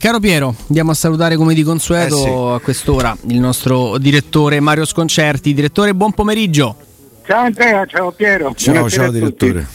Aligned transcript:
Caro 0.00 0.20
Piero, 0.20 0.54
andiamo 0.68 0.92
a 0.92 0.94
salutare 0.94 1.34
come 1.34 1.54
di 1.54 1.64
consueto 1.64 2.18
Eh 2.18 2.20
sì. 2.20 2.28
a 2.28 2.60
quest'ora 2.60 3.16
il 3.30 3.40
nostro 3.40 3.98
direttore 3.98 4.60
Mario 4.60 4.84
Sconcerti. 4.84 5.52
Direttore, 5.52 5.92
buon 5.92 6.12
pomeriggio. 6.12 6.76
Ciao 7.26 7.46
Andrea, 7.46 7.84
ciao 7.84 8.12
Piero. 8.12 8.54
Ciao, 8.54 8.74
Buonasera 8.74 9.02
ciao 9.02 9.10
direttore. 9.12 9.66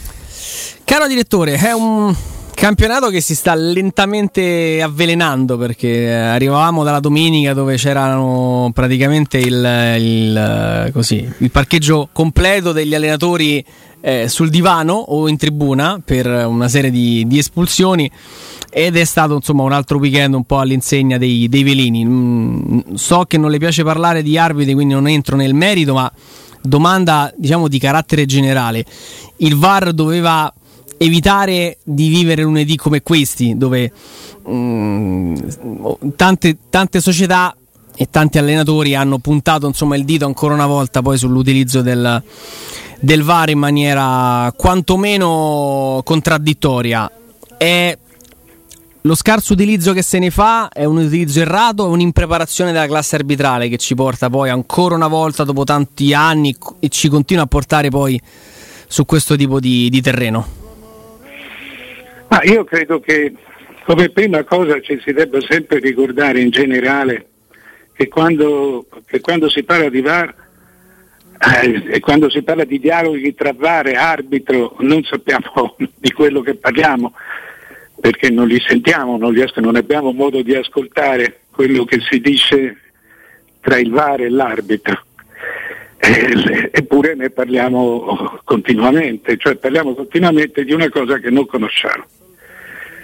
Caro 0.82 1.06
direttore, 1.08 1.56
è 1.56 1.72
un 1.72 2.16
campionato 2.54 3.10
che 3.10 3.20
si 3.20 3.34
sta 3.34 3.54
lentamente 3.54 4.80
avvelenando 4.80 5.58
perché 5.58 5.88
eh, 6.06 6.10
arrivavamo 6.14 6.82
dalla 6.84 7.00
domenica 7.00 7.52
dove 7.52 7.76
c'erano 7.76 8.70
praticamente 8.72 9.36
il, 9.36 9.94
il, 9.98 10.90
così, 10.94 11.30
il 11.36 11.50
parcheggio 11.50 12.08
completo 12.12 12.72
degli 12.72 12.94
allenatori 12.94 13.62
eh, 14.06 14.28
sul 14.28 14.50
divano 14.50 14.92
o 14.92 15.28
in 15.28 15.38
tribuna 15.38 15.98
per 16.04 16.26
una 16.26 16.68
serie 16.68 16.90
di, 16.90 17.26
di 17.26 17.38
espulsioni 17.38 18.10
ed 18.70 18.96
è 18.96 19.04
stato 19.04 19.36
insomma 19.36 19.62
un 19.62 19.72
altro 19.72 19.96
weekend 19.96 20.34
un 20.34 20.44
po' 20.44 20.58
all'insegna 20.58 21.16
dei, 21.16 21.48
dei 21.48 21.62
velini. 21.62 22.04
Mm, 22.04 22.80
so 22.94 23.24
che 23.26 23.38
non 23.38 23.50
le 23.50 23.56
piace 23.56 23.82
parlare 23.82 24.22
di 24.22 24.36
arbitri, 24.36 24.74
quindi 24.74 24.92
non 24.92 25.08
entro 25.08 25.36
nel 25.36 25.54
merito, 25.54 25.94
ma 25.94 26.12
domanda 26.60 27.32
diciamo 27.34 27.66
di 27.66 27.78
carattere 27.78 28.26
generale. 28.26 28.84
Il 29.38 29.56
VAR 29.56 29.94
doveva 29.94 30.52
evitare 30.98 31.78
di 31.82 32.08
vivere 32.08 32.42
lunedì 32.42 32.76
come 32.76 33.00
questi, 33.00 33.56
dove 33.56 33.90
mm, 34.46 35.34
tante, 36.14 36.58
tante 36.68 37.00
società 37.00 37.56
e 37.96 38.08
tanti 38.10 38.36
allenatori 38.36 38.94
hanno 38.94 39.18
puntato 39.18 39.66
insomma, 39.66 39.96
il 39.96 40.04
dito 40.04 40.26
ancora 40.26 40.52
una 40.52 40.66
volta 40.66 41.00
poi 41.00 41.16
sull'utilizzo 41.16 41.80
del, 41.80 42.22
del 43.04 43.22
VAR 43.22 43.50
in 43.50 43.58
maniera 43.58 44.50
quantomeno 44.56 46.00
contraddittoria. 46.02 47.10
È 47.58 47.96
lo 49.02 49.14
scarso 49.14 49.52
utilizzo 49.52 49.92
che 49.92 50.02
se 50.02 50.18
ne 50.18 50.30
fa 50.30 50.70
è 50.72 50.84
un 50.84 50.96
utilizzo 50.96 51.40
errato, 51.40 51.84
è 51.84 51.88
un'impreparazione 51.88 52.72
della 52.72 52.86
classe 52.86 53.16
arbitrale 53.16 53.68
che 53.68 53.76
ci 53.76 53.94
porta 53.94 54.30
poi 54.30 54.48
ancora 54.48 54.94
una 54.94 55.08
volta 55.08 55.44
dopo 55.44 55.64
tanti 55.64 56.14
anni 56.14 56.56
e 56.80 56.88
ci 56.88 57.08
continua 57.08 57.44
a 57.44 57.46
portare 57.46 57.90
poi 57.90 58.18
su 58.86 59.04
questo 59.04 59.36
tipo 59.36 59.60
di, 59.60 59.90
di 59.90 60.00
terreno. 60.00 60.46
Ma 62.28 62.42
io 62.42 62.64
credo 62.64 63.00
che 63.00 63.34
come 63.84 64.08
prima 64.08 64.42
cosa 64.44 64.80
ci 64.80 64.98
si 65.04 65.12
debba 65.12 65.38
sempre 65.46 65.78
ricordare 65.78 66.40
in 66.40 66.48
generale 66.48 67.26
che 67.92 68.08
quando, 68.08 68.86
che 69.04 69.20
quando 69.20 69.50
si 69.50 69.62
parla 69.62 69.90
di 69.90 70.00
VAR 70.00 70.43
eh, 71.62 72.00
quando 72.00 72.30
si 72.30 72.42
parla 72.42 72.64
di 72.64 72.78
dialoghi 72.78 73.34
tra 73.34 73.52
VAR 73.52 73.88
e 73.88 73.94
arbitro 73.94 74.76
non 74.80 75.02
sappiamo 75.04 75.76
di 75.96 76.12
quello 76.12 76.40
che 76.40 76.54
parliamo 76.54 77.12
perché 78.00 78.30
non 78.30 78.48
li 78.48 78.60
sentiamo, 78.60 79.16
non, 79.16 79.32
li 79.32 79.40
as- 79.40 79.56
non 79.56 79.76
abbiamo 79.76 80.12
modo 80.12 80.42
di 80.42 80.54
ascoltare 80.54 81.40
quello 81.50 81.84
che 81.84 82.00
si 82.00 82.20
dice 82.20 82.76
tra 83.60 83.78
il 83.78 83.90
VAR 83.90 84.20
e 84.20 84.28
l'arbitro. 84.28 85.04
Eppure 85.98 87.14
ne 87.14 87.30
parliamo 87.30 88.40
continuamente, 88.44 89.38
cioè 89.38 89.56
parliamo 89.56 89.94
continuamente 89.94 90.64
di 90.64 90.72
una 90.74 90.90
cosa 90.90 91.18
che 91.18 91.30
non 91.30 91.46
conosciamo. 91.46 92.04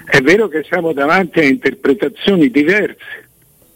È 0.05 0.21
vero 0.21 0.49
che 0.49 0.65
siamo 0.65 0.93
davanti 0.93 1.39
a 1.39 1.45
interpretazioni 1.45 2.51
diverse 2.51 3.29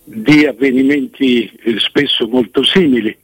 di 0.04 0.44
avvenimenti 0.44 1.50
eh, 1.62 1.78
spesso 1.78 2.28
molto 2.28 2.62
simili, 2.62 3.16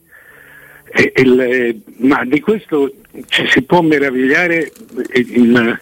e- 0.92 1.12
il- 1.16 1.80
ma 1.98 2.24
di 2.24 2.41
questo 2.41 2.92
ci 3.28 3.46
si 3.48 3.62
può 3.62 3.80
meravigliare, 3.83 4.70
in- 5.14 5.78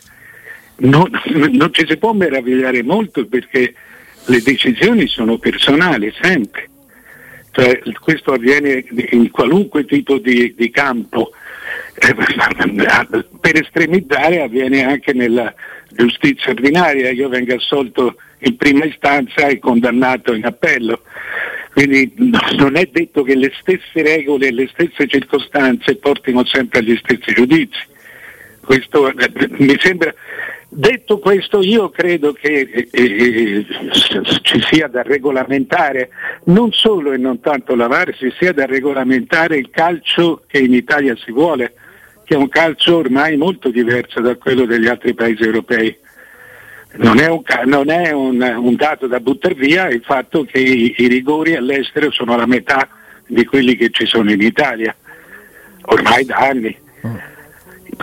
non, 0.77 1.11
non 1.50 1.73
ci 1.73 1.87
si 1.87 1.97
può 1.97 2.12
meravigliare 2.12 2.83
molto 2.83 3.27
perché 3.27 3.75
le 4.27 4.42
decisioni 4.42 5.06
sono 5.06 5.39
personali 5.39 6.12
sempre. 6.20 6.69
Cioè, 7.50 7.81
questo 8.00 8.33
avviene 8.34 8.84
in 9.11 9.31
qualunque 9.31 9.84
tipo 9.84 10.19
di, 10.19 10.55
di 10.56 10.70
campo. 10.70 11.33
Eh, 11.95 12.15
per 13.41 13.61
estremizzare 13.61 14.43
avviene 14.43 14.84
anche 14.84 15.12
nella 15.12 15.53
giustizia 15.91 16.53
ordinaria, 16.53 17.11
io 17.11 17.28
vengo 17.28 17.55
assolto 17.55 18.16
in 18.41 18.56
prima 18.56 18.84
istanza 18.84 19.49
e 19.49 19.59
condannato 19.59 20.34
in 20.34 20.44
appello. 20.44 21.03
Quindi 21.73 22.12
no- 22.17 22.41
non 22.56 22.77
è 22.77 22.89
detto 22.91 23.23
che 23.23 23.34
le 23.34 23.53
stesse 23.61 24.03
regole 24.03 24.49
e 24.49 24.53
le 24.53 24.69
stesse 24.73 25.06
circostanze 25.06 25.97
portino 25.97 26.45
sempre 26.45 26.81
agli 26.81 26.97
stessi 26.97 27.33
giudizi. 27.34 27.97
Questo 28.65 29.09
eh, 29.09 29.31
mi 29.59 29.77
sembra. 29.79 30.12
Detto 30.71 31.19
questo, 31.19 31.62
io 31.62 31.89
credo 31.89 32.33
che 32.33 32.69
eh, 32.71 32.89
eh, 32.91 33.67
ci 34.43 34.61
sia 34.71 34.87
da 34.87 35.01
regolamentare 35.01 36.11
non 36.45 36.73
solo 36.73 37.12
e 37.12 37.17
non 37.17 37.41
tanto 37.41 37.75
la 37.75 37.87
VAR, 37.87 38.15
ci 38.15 38.31
sia 38.39 38.53
da 38.53 38.67
regolamentare 38.67 39.56
il 39.56 39.71
calcio 39.71 40.43
che 40.47 40.59
in 40.59 40.75
Italia 40.75 41.17
si 41.17 41.33
vuole, 41.33 41.73
che 42.25 42.35
è 42.35 42.37
un 42.37 42.50
calcio 42.50 42.99
ormai 42.99 43.39
molto 43.39 43.71
diverso 43.71 44.21
da 44.21 44.37
quello 44.37 44.67
degli 44.67 44.89
altri 44.89 45.15
paesi 45.15 45.43
europei. 45.43 45.97
Non 46.97 47.19
è 47.21 47.28
un, 47.28 47.43
non 47.66 47.91
è 47.91 48.10
un- 48.12 48.41
un 48.43 48.75
dato 48.75 49.06
da 49.06 49.21
buttare 49.21 49.54
via 49.54 49.88
il 49.88 50.03
fatto 50.04 50.44
che 50.44 50.59
i, 50.59 50.94
i 50.99 51.06
rigori 51.06 51.54
all'estero 51.54 52.10
sono 52.10 52.37
la 52.37 52.47
metà 52.47 52.88
di 53.26 53.44
quelli 53.44 53.76
che 53.76 53.91
ci 53.91 54.06
sono 54.06 54.32
in 54.32 54.41
Italia, 54.41 54.94
ormai 55.82 56.25
da 56.25 56.37
anni. 56.37 56.76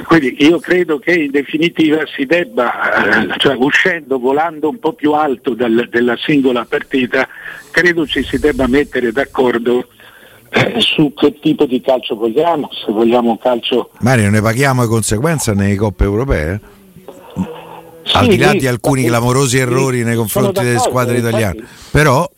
Quindi 0.06 0.36
io 0.44 0.60
credo 0.60 1.00
che 1.00 1.14
in 1.14 1.32
definitiva 1.32 2.04
si 2.16 2.26
debba, 2.26 3.24
eh, 3.28 3.34
cioè 3.38 3.56
uscendo, 3.56 4.20
volando 4.20 4.68
un 4.70 4.78
po' 4.80 4.94
più 4.94 5.14
alto 5.14 5.54
dal- 5.54 5.88
della 5.90 6.18
singola 6.18 6.66
partita, 6.66 7.28
credo 7.72 8.06
ci 8.06 8.22
si 8.24 8.38
debba 8.38 8.68
mettere 8.68 9.12
d'accordo 9.14 9.88
eh, 10.50 10.76
su 10.80 11.14
che 11.14 11.40
tipo 11.40 11.66
di 11.66 11.80
calcio 11.82 12.16
vogliamo, 12.16 12.70
se 12.72 12.92
vogliamo 12.92 13.32
un 13.32 13.38
calcio 13.40 13.92
Mario, 14.00 14.30
ne 14.30 14.42
paghiamo 14.42 14.82
le 14.82 14.88
conseguenze 14.88 15.54
nelle 15.54 15.76
coppe 15.76 16.04
europee? 16.04 16.60
Al 18.14 18.28
di 18.28 18.38
là 18.38 18.52
Sì, 18.52 18.58
di 18.60 18.68
alcuni 18.68 19.02
sì, 19.02 19.08
clamorosi 19.08 19.56
sì, 19.58 19.62
errori 19.62 19.98
nei 20.04 20.14
sono 20.14 20.18
confronti 20.18 20.64
delle 20.64 20.80
squadre 20.80 21.18
italiane. 21.18 21.64
Però 21.92 22.30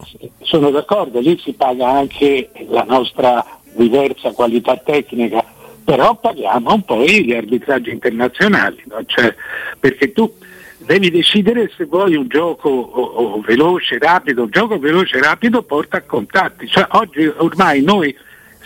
Sono 0.41 0.69
d'accordo, 0.72 1.19
lì 1.19 1.39
si 1.44 1.53
paga 1.53 1.89
anche 1.89 2.50
la 2.69 2.85
nostra 2.88 3.45
diversa 3.75 4.31
qualità 4.31 4.78
tecnica, 4.78 5.44
però 5.83 6.16
paghiamo 6.16 6.73
un 6.73 6.83
po' 6.83 7.03
gli 7.03 7.33
arbitraggi 7.33 7.91
internazionali, 7.91 8.81
no? 8.88 9.01
Cioè, 9.05 9.35
perché 9.79 10.13
tu 10.13 10.33
devi 10.78 11.11
decidere 11.11 11.69
se 11.75 11.85
vuoi 11.85 12.16
un 12.16 12.28
gioco 12.28 12.69
o- 12.69 13.01
o 13.35 13.41
veloce, 13.41 13.97
rapido, 13.99 14.44
un 14.44 14.49
gioco 14.49 14.79
veloce 14.79 15.17
e 15.17 15.22
rapido 15.22 15.61
porta 15.63 15.97
a 15.97 16.01
contatti, 16.01 16.67
cioè, 16.67 16.88
oggi 16.91 17.25
ormai 17.38 17.81
noi 17.81 18.16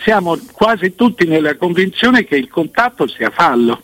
siamo 0.02 0.38
quasi 0.52 0.94
tutti 0.94 1.26
nella 1.26 1.56
convinzione 1.56 2.24
che 2.24 2.36
il 2.36 2.48
contatto 2.48 3.06
sia 3.08 3.30
fallo. 3.30 3.82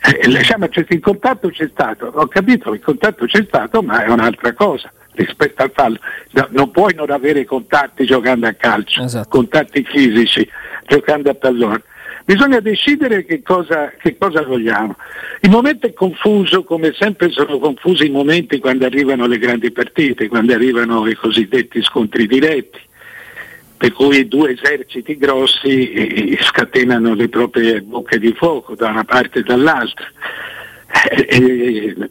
Eh, 0.00 0.26
diciamo, 0.28 0.68
c'è- 0.68 0.86
il 0.88 1.00
contatto 1.00 1.48
c'è 1.50 1.68
stato, 1.70 2.06
ho 2.14 2.26
capito, 2.26 2.72
il 2.72 2.80
contatto 2.80 3.26
c'è 3.26 3.44
stato, 3.46 3.82
ma 3.82 4.04
è 4.04 4.08
un'altra 4.10 4.52
cosa 4.52 4.92
rispetto 5.12 5.62
al 5.62 5.72
fallo. 5.74 5.98
No, 6.32 6.46
non 6.50 6.70
puoi 6.70 6.94
non 6.94 7.10
avere 7.10 7.44
contatti 7.44 8.04
giocando 8.04 8.46
a 8.46 8.52
calcio, 8.52 9.02
Esatto. 9.02 9.28
contatti 9.28 9.82
fisici 9.84 10.48
giocando 10.86 11.30
a 11.30 11.34
pallone. 11.34 11.82
Bisogna 12.24 12.60
decidere 12.60 13.24
che 13.24 13.42
cosa, 13.42 13.90
che 13.98 14.16
cosa 14.18 14.42
vogliamo. 14.42 14.96
Il 15.40 15.50
momento 15.50 15.86
è 15.86 15.92
confuso, 15.94 16.62
come 16.62 16.92
sempre 16.92 17.30
sono 17.30 17.58
confusi 17.58 18.06
i 18.06 18.10
momenti 18.10 18.58
quando 18.58 18.84
arrivano 18.84 19.26
le 19.26 19.38
grandi 19.38 19.70
partite, 19.72 20.28
quando 20.28 20.52
arrivano 20.52 21.06
i 21.08 21.14
cosiddetti 21.14 21.82
scontri 21.82 22.26
diretti 22.26 22.78
per 23.78 23.92
cui 23.92 24.26
due 24.26 24.52
eserciti 24.52 25.16
grossi 25.16 25.92
eh, 25.92 26.38
scatenano 26.42 27.14
le 27.14 27.28
proprie 27.28 27.80
bocche 27.80 28.18
di 28.18 28.32
fuoco 28.32 28.74
da 28.74 28.88
una 28.88 29.04
parte 29.04 29.38
e 29.38 29.42
dall'altra. 29.42 30.04
Eh, 31.10 31.26
eh, 31.30 32.10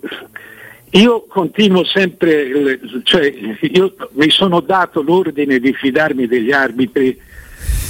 io 0.91 1.25
continuo 1.27 1.83
sempre, 1.83 2.47
eh, 2.47 2.79
cioè 3.03 3.31
io 3.59 3.95
mi 4.13 4.29
sono 4.29 4.61
dato 4.61 5.01
l'ordine 5.01 5.59
di 5.59 5.73
fidarmi 5.73 6.25
degli 6.25 6.53
arbitri 6.53 7.19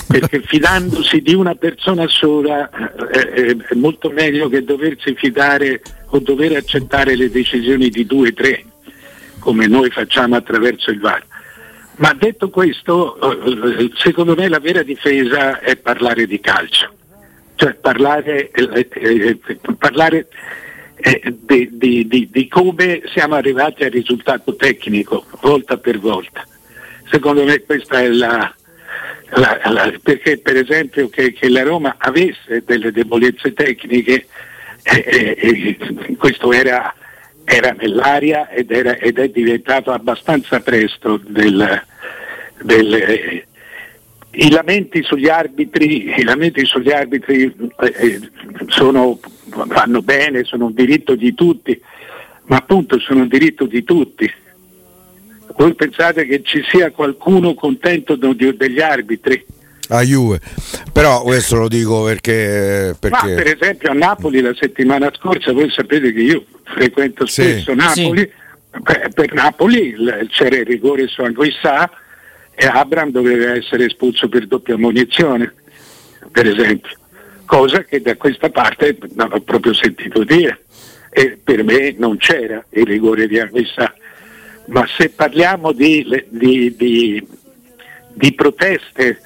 perché 0.07 0.42
fidandosi 0.42 1.22
di 1.22 1.36
una 1.36 1.54
persona 1.54 2.07
sola 2.07 2.69
eh, 3.12 3.50
eh, 3.50 3.57
è 3.69 3.75
molto 3.75 4.10
meglio 4.10 4.50
che 4.50 4.63
doversi 4.63 5.13
fidare 5.13 5.81
o 6.07 6.19
dover 6.19 6.56
accettare 6.56 7.16
le 7.16 7.30
decisioni 7.30 7.90
di 7.90 8.07
due 8.07 8.30
o 8.30 8.34
tre, 8.34 8.63
come 9.38 9.68
noi 9.68 9.92
facciamo 9.92 10.36
attraverso 10.36 10.90
il 10.90 11.00
VAR. 11.00 11.24
Ma 11.98 12.14
detto 12.14 12.50
questo, 12.50 13.20
eh, 13.20 13.92
secondo 13.96 14.36
me 14.36 14.48
la 14.48 14.60
vera 14.60 14.84
difesa 14.84 15.60
è 15.60 15.76
parlare 15.78 16.28
di 16.28 16.40
calcio, 16.40 16.94
cioè 17.56 17.74
parlare, 17.74 18.52
eh, 18.52 18.88
eh, 18.92 19.40
parlare 19.78 20.28
eh, 20.98 21.22
di, 21.40 21.70
di- 21.72 22.08
di- 22.08 22.30
di 22.32 22.48
come 22.48 23.02
siamo 23.14 23.34
arrivati 23.36 23.84
al 23.84 23.90
risultato 23.92 24.56
tecnico 24.56 25.26
volta 25.42 25.78
per 25.78 25.98
volta. 25.98 26.46
Secondo 27.10 27.44
me 27.44 27.62
questa 27.64 28.00
è 28.02 28.08
la, 28.10 28.54
la- 29.32 29.60
la- 29.66 29.94
perché 30.02 30.38
per 30.38 30.56
esempio 30.56 31.10
che, 31.10 31.34
che 31.34 31.50
la 31.50 31.64
Roma 31.64 31.96
avesse 31.98 32.62
delle 32.64 32.92
debolezze 32.92 33.54
tecniche, 33.54 34.28
eh, 34.84 35.36
eh, 35.40 36.16
questo 36.16 36.52
era 36.54 36.94
era 37.50 37.72
nell'aria 37.72 38.50
ed, 38.50 38.72
era, 38.72 38.98
ed 38.98 39.18
è 39.20 39.30
diventato 39.30 39.94
abbastanza 39.94 40.60
presto 40.60 41.18
del, 41.26 41.82
del, 42.62 42.94
eh, 42.94 43.48
i 44.32 44.50
lamenti 44.50 45.02
sugli 45.02 45.30
arbitri, 45.30 46.14
i 46.18 46.24
lamenti 46.24 46.66
sugli 46.66 46.92
arbitri 46.92 47.44
eh, 47.80 47.94
eh, 47.96 48.30
sono, 48.68 49.18
vanno 49.46 50.02
bene, 50.02 50.44
sono 50.44 50.66
un 50.66 50.74
diritto 50.74 51.16
di 51.16 51.34
tutti, 51.34 51.80
ma 52.48 52.58
appunto 52.58 53.00
sono 53.00 53.22
un 53.22 53.30
diritto 53.30 53.66
di 53.66 53.82
tutti. 53.86 54.30
Voi 55.56 55.74
pensate 55.74 56.26
che 56.26 56.44
ci 56.44 56.62
sia 56.70 56.92
qualcuno 56.92 57.54
contento 57.54 58.16
degli 58.18 58.82
arbitri? 58.82 59.46
a 59.90 60.02
Juve. 60.02 60.42
Però 60.92 61.22
questo 61.22 61.56
lo 61.56 61.70
dico 61.70 62.04
perché, 62.04 62.94
perché... 63.00 63.28
Ma 63.28 63.34
per 63.34 63.58
esempio 63.58 63.92
a 63.92 63.94
Napoli 63.94 64.42
la 64.42 64.54
settimana 64.54 65.10
scorsa, 65.16 65.54
voi 65.54 65.72
sapete 65.72 66.12
che 66.12 66.20
io 66.20 66.44
frequento 66.68 67.25
spesso 67.25 67.72
sì. 67.72 67.75
Napoli, 67.75 68.19
sì. 68.19 68.81
Per, 68.81 69.10
per, 69.14 69.34
Napoli 69.34 69.96
c'era 70.30 70.58
il 70.58 70.66
rigore 70.66 71.08
su 71.08 71.22
Anguissà 71.22 71.90
e 72.54 72.66
Abram 72.66 73.12
doveva 73.12 73.54
essere 73.54 73.86
espulso 73.86 74.28
per 74.30 74.48
doppia 74.48 74.78
munizione, 74.78 75.54
per 76.31 76.48
esempio. 76.48 76.96
Cosa 77.46 77.84
che 77.84 78.02
da 78.02 78.16
questa 78.18 78.50
parte 78.50 78.98
non 79.16 79.31
ho 79.31 79.40
proprio 79.42 79.74
sentito 79.74 80.24
dire 80.24 80.64
e 81.10 81.40
per 81.42 81.64
me 81.64 81.96
non 81.98 82.18
c'era 82.18 82.64
il 82.72 82.86
rigore 82.86 83.28
di 83.28 83.40
Anguissà. 83.40 83.94
Ma 84.68 84.86
se 84.86 85.10
parliamo 85.10 85.72
di, 85.72 86.06
di, 86.30 86.75
di, 86.75 87.28
di 88.14 88.34
proteste 88.34 89.22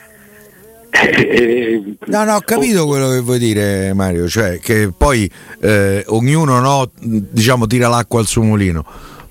no, 2.07 2.23
no, 2.23 2.35
ho 2.35 2.41
capito 2.41 2.85
quello 2.85 3.09
che 3.09 3.19
vuoi 3.19 3.39
dire, 3.39 3.93
Mario. 3.93 4.27
Cioè, 4.27 4.59
che 4.59 4.91
poi 4.95 5.29
eh, 5.61 6.03
ognuno 6.07 6.59
no, 6.59 6.91
diciamo, 6.99 7.67
tira 7.67 7.87
l'acqua 7.87 8.19
al 8.19 8.27
suo 8.27 8.43
mulino. 8.43 8.83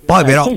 Poi, 0.05 0.23
eh, 0.23 0.25
però. 0.25 0.53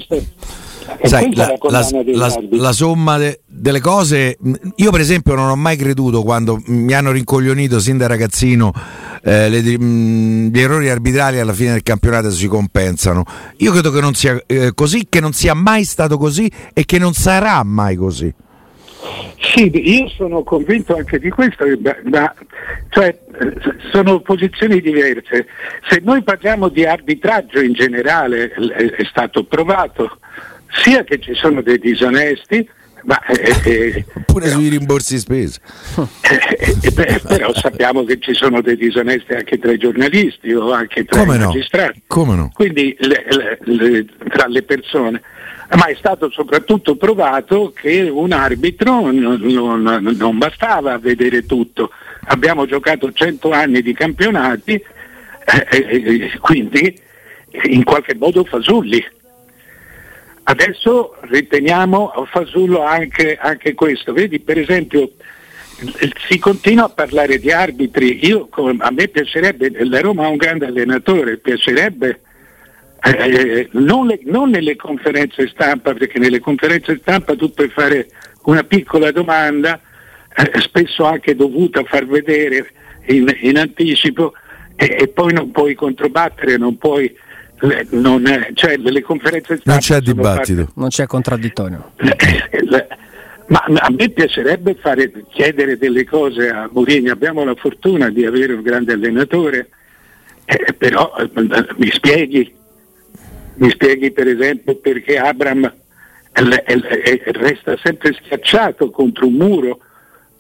Sai, 1.02 1.34
la, 1.34 1.56
la, 1.70 1.88
la, 2.06 2.42
la, 2.52 2.72
somma 2.72 3.18
de, 3.18 3.42
delle 3.46 3.80
cose, 3.80 4.38
io 4.76 4.92
per 4.92 5.00
esempio 5.00 5.34
non 5.34 5.50
ho 5.50 5.56
mai 5.56 5.76
creduto 5.76 6.24
quando 6.24 6.62
mi 6.68 6.94
hanno 6.94 7.12
rincoglionito 7.12 7.80
sin 7.80 7.98
da 7.98 8.08
ragazzino 8.08 8.72
eh, 9.24 9.50
le, 9.50 9.80
mh, 9.80 10.50
gli 10.52 10.60
errori 10.60 10.90
arbitrali 10.90 11.40
alla 11.40 11.54
fine 11.54 11.72
del 11.72 11.84
campionato 11.84 12.30
si 12.32 12.48
compensano. 12.48 13.24
Io 13.58 13.72
credo 13.72 13.92
che 13.92 14.02
non 14.02 14.14
sia 14.14 14.42
eh, 14.46 14.74
così, 14.74 15.08
che 15.10 15.20
non 15.20 15.34
sia 15.34 15.54
mai 15.54 15.86
stato 15.86 16.18
così 16.18 16.50
e 16.74 16.86
che 16.86 17.00
non 17.00 17.14
sarà 17.14 17.64
mai 17.64 17.96
così. 17.96 18.34
Sì, 19.40 19.70
io 19.74 20.08
sono 20.10 20.44
convinto 20.44 20.96
anche 20.96 21.20
di 21.20 21.30
questo, 21.30 21.66
ma, 22.04 22.34
cioè, 22.90 23.18
sono 23.92 24.22
posizioni 24.22 24.82
diverse. 24.82 25.48
Se 25.88 26.02
noi 26.04 26.24
parliamo 26.24 26.70
di 26.70 26.86
arbitraggio 26.86 27.60
in 27.60 27.74
generale, 27.74 28.52
è 28.52 29.04
stato 29.06 29.44
provato 29.44 30.18
sia 30.82 31.04
che 31.04 31.20
ci 31.20 31.34
sono 31.36 31.62
dei 31.62 31.78
disonesti, 31.78 32.68
ma, 33.04 33.20
eh, 33.26 33.62
eh, 33.64 34.06
pure 34.26 34.46
però, 34.46 34.58
sui 34.58 34.70
rimborsi 34.70 35.18
spese. 35.20 35.60
Eh, 36.22 36.78
eh, 36.82 36.92
beh, 36.92 37.22
però 37.28 37.54
sappiamo 37.54 38.04
che 38.04 38.20
ci 38.20 38.34
sono 38.34 38.62
dei 38.62 38.78
disonesti 38.78 39.34
anche 39.34 39.60
tra 39.60 39.72
i 39.72 39.78
giornalisti 39.78 40.54
o 40.54 40.72
anche 40.72 41.06
tra 41.06 41.20
Come 41.20 41.36
i 41.36 41.40
no? 41.40 41.46
magistrati. 41.48 42.02
Come 42.08 42.36
no? 42.36 42.52
Quindi 42.54 42.96
le, 43.00 43.26
le, 43.30 43.60
le, 43.62 44.06
tra 44.30 44.48
le 44.48 44.64
persone 44.64 45.22
ma 45.76 45.86
è 45.86 45.96
stato 45.96 46.30
soprattutto 46.30 46.96
provato 46.96 47.74
che 47.76 48.02
un 48.02 48.32
arbitro 48.32 49.12
non, 49.12 49.40
non, 49.42 49.82
non 50.16 50.38
bastava 50.38 50.98
vedere 51.00 51.46
tutto. 51.46 51.90
Abbiamo 52.26 52.66
giocato 52.66 53.12
100 53.12 53.52
anni 53.52 53.82
di 53.82 53.94
campionati, 53.94 54.74
eh, 54.74 55.68
eh, 55.70 56.38
quindi 56.40 57.00
in 57.64 57.84
qualche 57.84 58.16
modo 58.16 58.44
fasulli. 58.44 59.04
Adesso 60.46 61.16
riteniamo 61.22 62.12
fasullo 62.30 62.84
anche, 62.84 63.38
anche 63.40 63.74
questo. 63.74 64.14
Vedi, 64.14 64.40
per 64.40 64.58
esempio, 64.58 65.12
si 66.28 66.38
continua 66.40 66.86
a 66.86 66.90
parlare 66.90 67.40
di 67.40 67.52
arbitri. 67.52 68.26
Io, 68.26 68.50
a 68.52 68.92
me 68.92 69.08
piacerebbe, 69.08 69.72
la 69.86 70.02
Roma 70.02 70.26
ha 70.26 70.30
un 70.30 70.38
grande 70.38 70.66
allenatore, 70.66 71.38
piacerebbe 71.38 72.20
eh, 73.04 73.68
non, 73.72 74.08
le, 74.08 74.20
non, 74.24 74.50
nelle 74.50 74.78
conferenze 74.78 75.48
stampa, 75.50 75.94
perché 75.94 76.20
nelle 76.20 76.40
conferenze 76.40 76.98
stampa 77.02 77.36
tu 77.36 77.52
puoi 77.52 77.68
fare 77.68 78.08
una 78.44 78.64
piccola 78.64 79.12
domanda, 79.12 79.80
eh, 80.36 80.60
spesso 80.62 81.04
anche 81.04 81.36
dovuta 81.36 81.84
far 81.84 82.06
vedere 82.06 82.72
in, 83.08 83.28
in 83.42 83.58
anticipo, 83.58 84.34
e, 84.78 84.96
e, 85.02 85.08
poi 85.10 85.34
non 85.34 85.52
puoi 85.52 85.76
controbattere, 85.76 86.58
non 86.58 86.78
puoi. 86.78 87.14
Non, 87.92 88.24
cioè, 88.56 88.76
le 88.76 89.02
conferenze 89.02 89.58
stampa 89.58 89.72
non 89.72 89.80
c'è 89.80 90.02
dibattito, 90.02 90.62
fatte, 90.66 90.72
non 90.76 90.90
c'è 90.90 91.06
contraddittorio. 91.06 91.94
Ma 93.48 93.64
a 93.66 93.90
me 93.90 94.10
piacerebbe 94.10 94.76
fare, 94.76 95.12
chiedere 95.30 95.78
delle 95.78 96.06
cose 96.06 96.50
a 96.50 96.70
Mourinho, 96.72 97.12
abbiamo 97.12 97.44
la 97.44 97.56
fortuna 97.56 98.10
di 98.10 98.26
avere 98.26 98.54
un 98.54 98.62
grande 98.62 98.94
allenatore, 98.94 99.70
eh, 100.46 100.74
però 100.74 101.14
eh, 101.18 101.30
mi 101.78 101.90
spieghi? 101.92 102.54
Mi 103.56 103.70
spieghi 103.70 104.12
per 104.12 104.28
esempio 104.28 104.76
perché 104.76 105.18
Abram 105.18 105.72
resta 106.34 107.78
sempre 107.82 108.14
schiacciato 108.14 108.90
contro 108.90 109.28
un 109.28 109.34
muro 109.34 109.80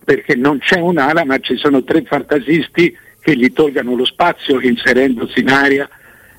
perché 0.04 0.36
non 0.36 0.58
c'è 0.58 0.80
un'ala 0.80 1.24
ma 1.24 1.38
ci 1.38 1.56
sono 1.56 1.84
tre 1.84 2.04
fantasisti 2.04 2.98
che 3.20 3.36
gli 3.36 3.54
tolgano 3.54 3.96
lo 3.96 4.06
spazio 4.06 4.60
inserendosi 4.60 5.40
in 5.42 5.50
aria 5.50 5.88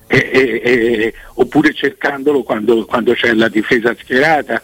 e, 0.07 0.17
e, 0.17 0.61
e, 0.63 1.13
oppure 1.35 1.73
cercandolo 1.73 2.43
quando, 2.43 2.85
quando, 2.85 3.13
c'è 3.13 3.33
la 3.33 3.49
difesa 3.49 3.95
schierata. 3.97 4.63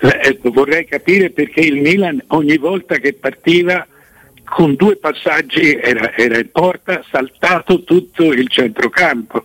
Eh, 0.00 0.38
vorrei 0.42 0.84
capire 0.84 1.30
perché 1.30 1.60
il 1.60 1.80
Milan 1.80 2.22
ogni 2.28 2.56
volta 2.56 2.96
che 2.96 3.14
partiva 3.14 3.86
con 4.44 4.76
due 4.76 4.96
passaggi 4.96 5.74
era, 5.74 6.14
era 6.16 6.38
in 6.38 6.50
porta, 6.50 7.04
saltato 7.10 7.82
tutto 7.82 8.32
il 8.32 8.48
centrocampo. 8.48 9.44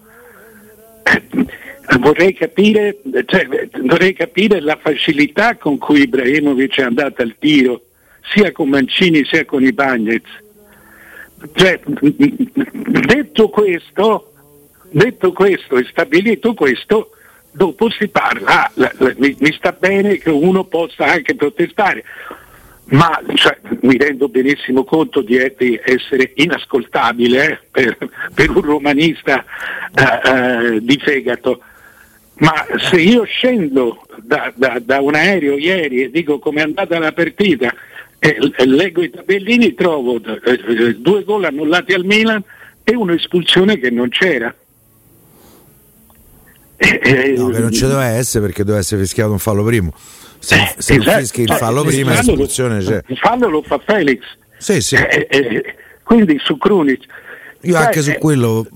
Eh, 1.03 1.61
Vorrei 1.99 2.33
capire, 2.33 2.97
cioè, 3.25 3.47
vorrei 3.81 4.13
capire, 4.13 4.61
la 4.61 4.77
facilità 4.81 5.57
con 5.57 5.77
cui 5.77 6.01
Ibrahimovic 6.03 6.79
è 6.79 6.83
andato 6.83 7.21
al 7.21 7.35
tiro, 7.37 7.81
sia 8.33 8.53
con 8.53 8.69
Mancini 8.69 9.25
sia 9.25 9.43
con 9.43 9.63
i 9.63 9.73
Bagnets. 9.73 10.29
Cioè, 11.53 11.81
detto 11.83 13.49
questo, 13.49 14.32
detto 14.93 15.33
questo 15.33 15.77
e 15.77 15.85
stabilito 15.89 16.53
questo, 16.53 17.09
dopo 17.51 17.89
si 17.89 18.07
parla, 18.07 18.71
mi, 19.17 19.35
mi, 19.39 19.51
sta 19.53 19.75
bene 19.77 20.17
che 20.17 20.29
uno 20.29 20.63
possa 20.63 21.05
anche 21.05 21.35
protestare, 21.35 22.03
ma 22.85 23.19
cioè, 23.33 23.57
mi 23.81 23.97
rendo 23.97 24.29
benissimo 24.29 24.83
conto 24.83 25.21
di 25.21 25.37
essere 25.37 26.31
inascoltabile 26.35 27.51
eh, 27.51 27.59
per, 27.71 27.97
per, 28.33 28.49
un 28.49 28.61
romanista 28.61 29.43
eh, 29.93 30.29
eh, 30.75 30.81
di 30.81 30.97
fegato 30.97 31.61
ma 32.35 32.65
se 32.77 32.99
io 32.99 33.23
scendo 33.23 34.01
da, 34.17 34.51
da, 34.55 34.81
da 34.83 34.99
un 34.99 35.13
aereo 35.13 35.55
ieri 35.55 36.01
e 36.01 36.09
dico 36.09 36.39
come 36.39 36.61
è 36.61 36.63
andata 36.63 36.97
la 36.97 37.13
partita 37.13 37.73
e, 38.17 38.37
leggo 38.65 39.03
i 39.03 39.09
tabellini 39.09 39.73
trovo 39.75 40.15
eh, 40.17 40.95
due 40.95 41.23
gol 41.23 41.43
annullati 41.43 41.93
al 41.93 42.05
Milan 42.05 42.43
e 42.83 42.95
un'espulsione 42.95 43.77
che 43.77 43.89
non 43.89 44.09
c'era. 44.09 44.53
No, 47.37 47.49
che 47.49 47.59
non 47.59 47.71
ci 47.71 47.81
doveva 47.81 48.05
essere 48.05 48.45
perché 48.45 48.63
doveva 48.63 48.79
essere 48.79 49.01
fischiato 49.01 49.31
un 49.31 49.39
fallo 49.39 49.63
primo. 49.63 49.93
Se, 50.39 50.55
eh, 50.55 50.75
se 50.77 50.95
esatto. 50.95 51.19
fischi 51.19 51.41
il 51.41 51.53
fallo 51.53 51.83
prima, 51.83 52.11
il 52.11 52.17
l'espulsione 52.17 52.79
c'è. 52.79 53.01
Il 53.07 53.17
fallo 53.17 53.49
lo 53.49 53.61
fa 53.61 53.79
Felix. 53.85 54.19
Sì, 54.57 54.81
sì. 54.81 54.95
Eh, 54.95 55.27
eh, 55.29 55.75
quindi 56.03 56.39
su 56.43 56.57
Krunic. 56.57 57.05
Io 57.61 57.77
anche 57.77 58.01
su 58.01 58.13
quello 58.19 58.67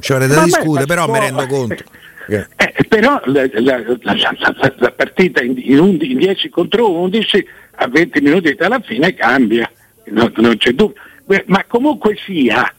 ci 0.00 0.12
avrei 0.12 0.28
da 0.28 0.44
discutere, 0.44 0.84
però 0.84 1.08
mi 1.08 1.18
rendo 1.18 1.46
conto. 1.46 1.82
Eh, 2.28 2.46
però 2.88 3.20
la, 3.24 3.48
la, 3.52 3.82
la, 4.02 4.72
la 4.76 4.92
partita 4.92 5.42
in, 5.42 5.54
in, 5.56 5.98
in, 6.00 6.18
10 6.18 6.50
contro 6.50 6.90
11 6.90 7.46
a 7.76 7.88
20 7.88 8.20
minuti 8.20 8.54
dalla 8.54 8.80
fine 8.80 9.14
cambia, 9.14 9.70
no, 10.04 10.30
non 10.36 10.56
c'è 10.56 10.72
dubbio. 10.72 11.00
Ma 11.46 11.64
comunque 11.66 12.16
sia, 12.24 12.70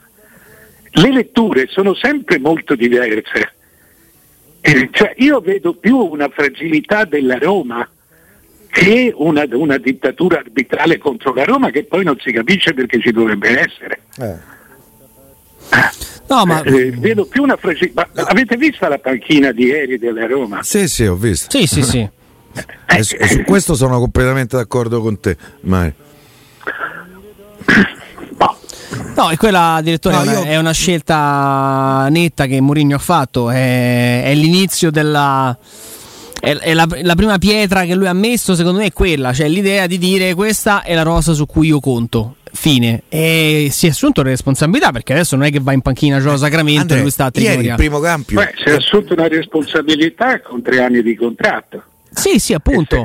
le 0.90 1.12
letture 1.12 1.66
sono 1.68 1.94
sempre 1.94 2.38
molto 2.38 2.74
diverse. 2.74 3.53
Eh, 4.66 4.88
cioè 4.92 5.12
io 5.18 5.40
vedo 5.40 5.74
più 5.74 5.98
una 5.98 6.30
fragilità 6.30 7.04
della 7.04 7.36
Roma 7.36 7.86
che 8.68 9.12
una, 9.14 9.44
una, 9.50 9.76
dittatura 9.76 10.38
arbitrale 10.38 10.96
contro 10.96 11.34
la 11.34 11.44
Roma 11.44 11.68
che 11.68 11.84
poi 11.84 12.02
non 12.02 12.16
si 12.18 12.32
capisce 12.32 12.72
perché 12.72 12.98
ci 12.98 13.12
dovrebbe 13.12 13.60
essere. 13.60 14.00
Eh. 14.18 14.52
No, 16.28 16.46
ma... 16.46 16.62
Eh, 16.62 16.92
vedo 16.92 17.26
più 17.26 17.42
una 17.42 17.58
fragilità. 17.58 18.08
Avete 18.14 18.56
visto 18.56 18.88
la 18.88 18.98
panchina 18.98 19.52
di 19.52 19.64
ieri 19.64 19.98
della 19.98 20.26
Roma? 20.26 20.62
Sì, 20.62 20.88
sì, 20.88 21.04
ho 21.04 21.14
visto. 21.14 21.50
Sì, 21.50 21.66
sì, 21.66 21.82
sì. 21.82 22.08
e, 22.86 23.02
su, 23.02 23.16
e, 23.18 23.28
su, 23.28 23.42
questo 23.42 23.74
sono 23.74 23.98
completamente 23.98 24.56
d'accordo 24.56 25.02
con 25.02 25.20
te, 25.20 25.36
Mario. 25.60 25.92
No, 29.16 29.30
e 29.30 29.36
quella 29.36 29.80
direttore 29.82 30.16
no, 30.16 30.22
è, 30.22 30.26
una, 30.26 30.32
io... 30.32 30.44
è, 30.44 30.56
una, 30.56 30.72
scelta 30.72 32.08
netta 32.10 32.46
che 32.46 32.60
Mourinho 32.60 32.96
ha 32.96 32.98
fatto, 32.98 33.50
è, 33.50 34.22
è 34.24 34.34
l'inizio 34.34 34.90
della 34.90 35.56
è, 36.44 36.56
è 36.56 36.74
la, 36.74 36.86
la, 37.02 37.14
prima 37.14 37.38
pietra 37.38 37.84
che 37.84 37.94
lui 37.94 38.06
ha 38.06 38.12
messo, 38.12 38.54
secondo 38.54 38.80
me, 38.80 38.86
è 38.86 38.92
quella, 38.92 39.32
cioè 39.32 39.48
l'idea 39.48 39.86
di 39.86 39.98
dire 39.98 40.34
questa 40.34 40.82
è 40.82 40.94
la 40.94 41.02
rosa 41.02 41.32
su 41.32 41.46
cui 41.46 41.68
io 41.68 41.80
conto. 41.80 42.36
Fine. 42.52 43.02
E 43.08 43.68
si 43.72 43.86
è 43.86 43.90
assunto 43.90 44.22
le 44.22 44.30
responsabilità 44.30 44.92
perché 44.92 45.12
adesso 45.12 45.34
non 45.34 45.46
è 45.46 45.50
che 45.50 45.58
va 45.60 45.72
in 45.72 45.80
panchina 45.80 46.20
Gio 46.20 46.36
Sacramento 46.36 46.80
Andrea, 46.82 46.98
e 46.98 47.02
lui 47.02 47.10
sta 47.10 47.24
a 47.24 47.30
Trigoria. 47.32 47.56
Ieri 47.56 47.68
il 47.68 47.74
primo 47.74 47.98
cambio. 47.98 48.36
Beh, 48.36 48.54
si 48.56 48.68
è 48.68 48.76
assunto 48.76 49.12
una 49.14 49.26
responsabilità 49.26 50.40
con 50.40 50.62
tre 50.62 50.80
anni 50.80 51.02
di 51.02 51.16
contratto. 51.16 51.82
Sì, 52.14 52.38
sì, 52.38 52.54
appunto. 52.54 53.04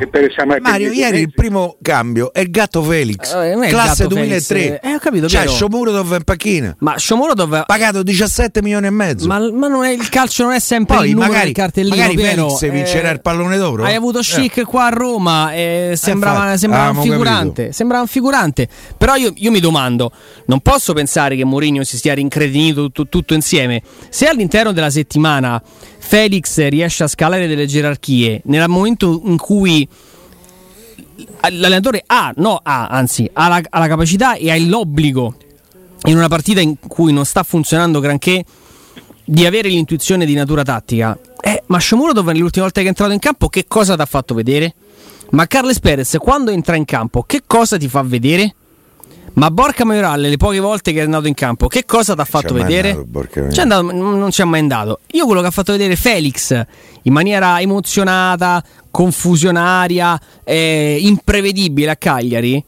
Mario, 0.62 0.92
ieri 0.92 1.20
il 1.20 1.34
primo 1.34 1.78
cambio 1.82 2.32
è 2.34 2.40
il 2.40 2.50
gatto 2.50 2.82
Felix, 2.84 3.34
eh, 3.34 3.68
classe 3.68 4.08
2003. 4.08 4.80
Eh, 4.82 4.94
ho 4.94 5.00
capito, 5.00 5.28
cioè, 5.28 5.48
Shomurodov 5.48 6.14
in 6.14 6.24
panchina. 6.24 6.76
Ma 6.80 6.98
Shomurodov 6.98 7.66
pagato 7.66 8.04
17 8.04 8.62
milioni 8.62 8.88
e 8.88 8.90
mezzo. 8.90 9.28
Ma, 9.28 9.40
ma 9.52 9.68
non 9.68 9.84
è, 9.84 9.92
il 9.92 10.10
calcio 10.10 10.44
non 10.44 10.54
è 10.54 10.60
sempre 10.60 10.98
Poi, 10.98 11.08
il 11.08 11.14
numero 11.14 11.32
magari, 11.32 11.52
del 11.52 11.56
cartellino. 11.56 11.96
Magari 11.96 12.16
Piero, 12.16 12.50
Felix 12.50 12.72
vincerà 12.72 13.10
il 13.10 13.22
pallone 13.22 13.58
d'oro. 13.58 13.84
Hai 13.84 13.96
avuto 13.96 14.20
Chic 14.20 14.58
eh. 14.58 14.64
qua 14.64 14.86
a 14.86 14.90
Roma, 14.90 15.54
eh, 15.54 15.94
sembrava, 15.96 16.58
sembrava 16.58 16.92
un 16.92 17.02
figurante. 17.02 17.72
Sembrava 17.72 18.04
un 18.04 18.10
figurante. 18.10 18.68
Però 18.98 19.16
io, 19.16 19.34
io, 19.36 19.52
mi 19.52 19.60
domando, 19.60 20.12
non 20.46 20.60
posso 20.60 20.94
pensare 20.94 21.36
che 21.36 21.46
Mourinho 21.46 21.84
si 21.84 21.98
stia 21.98 22.14
rincredinito 22.14 22.84
tutto, 22.84 23.08
tutto 23.08 23.34
insieme. 23.34 23.82
Se 24.10 24.28
all'interno 24.28 24.72
della 24.72 24.90
settimana 24.90 25.62
Felix 26.10 26.68
riesce 26.70 27.04
a 27.04 27.08
scalare 27.08 27.46
delle 27.46 27.68
gerarchie 27.68 28.42
nel 28.46 28.68
momento 28.68 29.22
in 29.26 29.38
cui 29.38 29.88
l'allenatore 31.52 32.02
ha, 32.04 32.34
no, 32.38 32.60
ha, 32.64 32.88
anzi, 32.88 33.30
ha 33.32 33.48
la, 33.48 33.62
ha 33.70 33.78
la 33.78 33.88
capacità 33.88 34.34
e 34.34 34.50
ha 34.50 34.58
l'obbligo 34.58 35.36
in 36.06 36.18
una 36.18 36.28
partita 36.28 36.62
in 36.62 36.80
cui 36.80 37.14
non 37.14 37.26
sta 37.26 37.44
funzionando 37.44 38.00
granché 38.00 38.44
di 39.24 39.46
avere 39.46 39.70
l'intuizione 39.70 40.26
di 40.26 40.34
natura 40.34 40.64
tattica. 40.64 41.16
Eh, 41.42 41.62
ma 41.68 41.78
Sciomuro 41.78 42.12
dove 42.12 42.34
l'ultima 42.34 42.64
volta 42.64 42.80
che 42.80 42.88
è 42.88 42.90
entrato 42.90 43.12
in 43.12 43.20
campo 43.20 43.48
che 43.48 43.66
cosa 43.68 43.94
ti 43.94 44.02
ha 44.02 44.08
fatto 44.08 44.34
vedere? 44.34 44.74
Ma 45.30 45.46
Carles 45.46 45.80
Perez 45.80 46.18
quando 46.20 46.50
entra 46.50 46.76
in 46.76 46.86
campo 46.86 47.22
che 47.22 47.44
cosa 47.46 47.78
ti 47.78 47.88
fa 47.88 48.02
vedere? 48.02 48.56
Ma 49.34 49.52
Borca 49.52 49.86
Majoral, 49.86 50.22
le 50.22 50.38
poche 50.38 50.60
volte 50.60 50.92
che 50.92 51.00
è 51.00 51.04
andato 51.04 51.28
in 51.28 51.34
campo, 51.34 51.68
che 51.68 51.86
cosa 51.86 52.14
ti 52.16 52.22
ha 52.22 52.26
fatto 52.26 52.54
vedere? 52.54 52.92
Andato, 52.92 53.62
andato, 53.62 53.82
non 53.92 54.32
ci 54.32 54.42
ha 54.42 54.46
mai 54.46 54.60
andato. 54.60 55.00
Io 55.12 55.26
quello 55.26 55.42
che 55.42 55.48
ha 55.48 55.52
fatto 55.52 55.72
vedere 55.72 55.96
Felix 55.96 56.66
in 57.04 57.14
maniera 57.14 57.60
emozionata, 57.62 58.64
confusionaria, 58.92 60.20
eh, 60.44 60.98
imprevedibile 61.02 61.92
a 61.92 61.96
Cagliari 61.96 62.64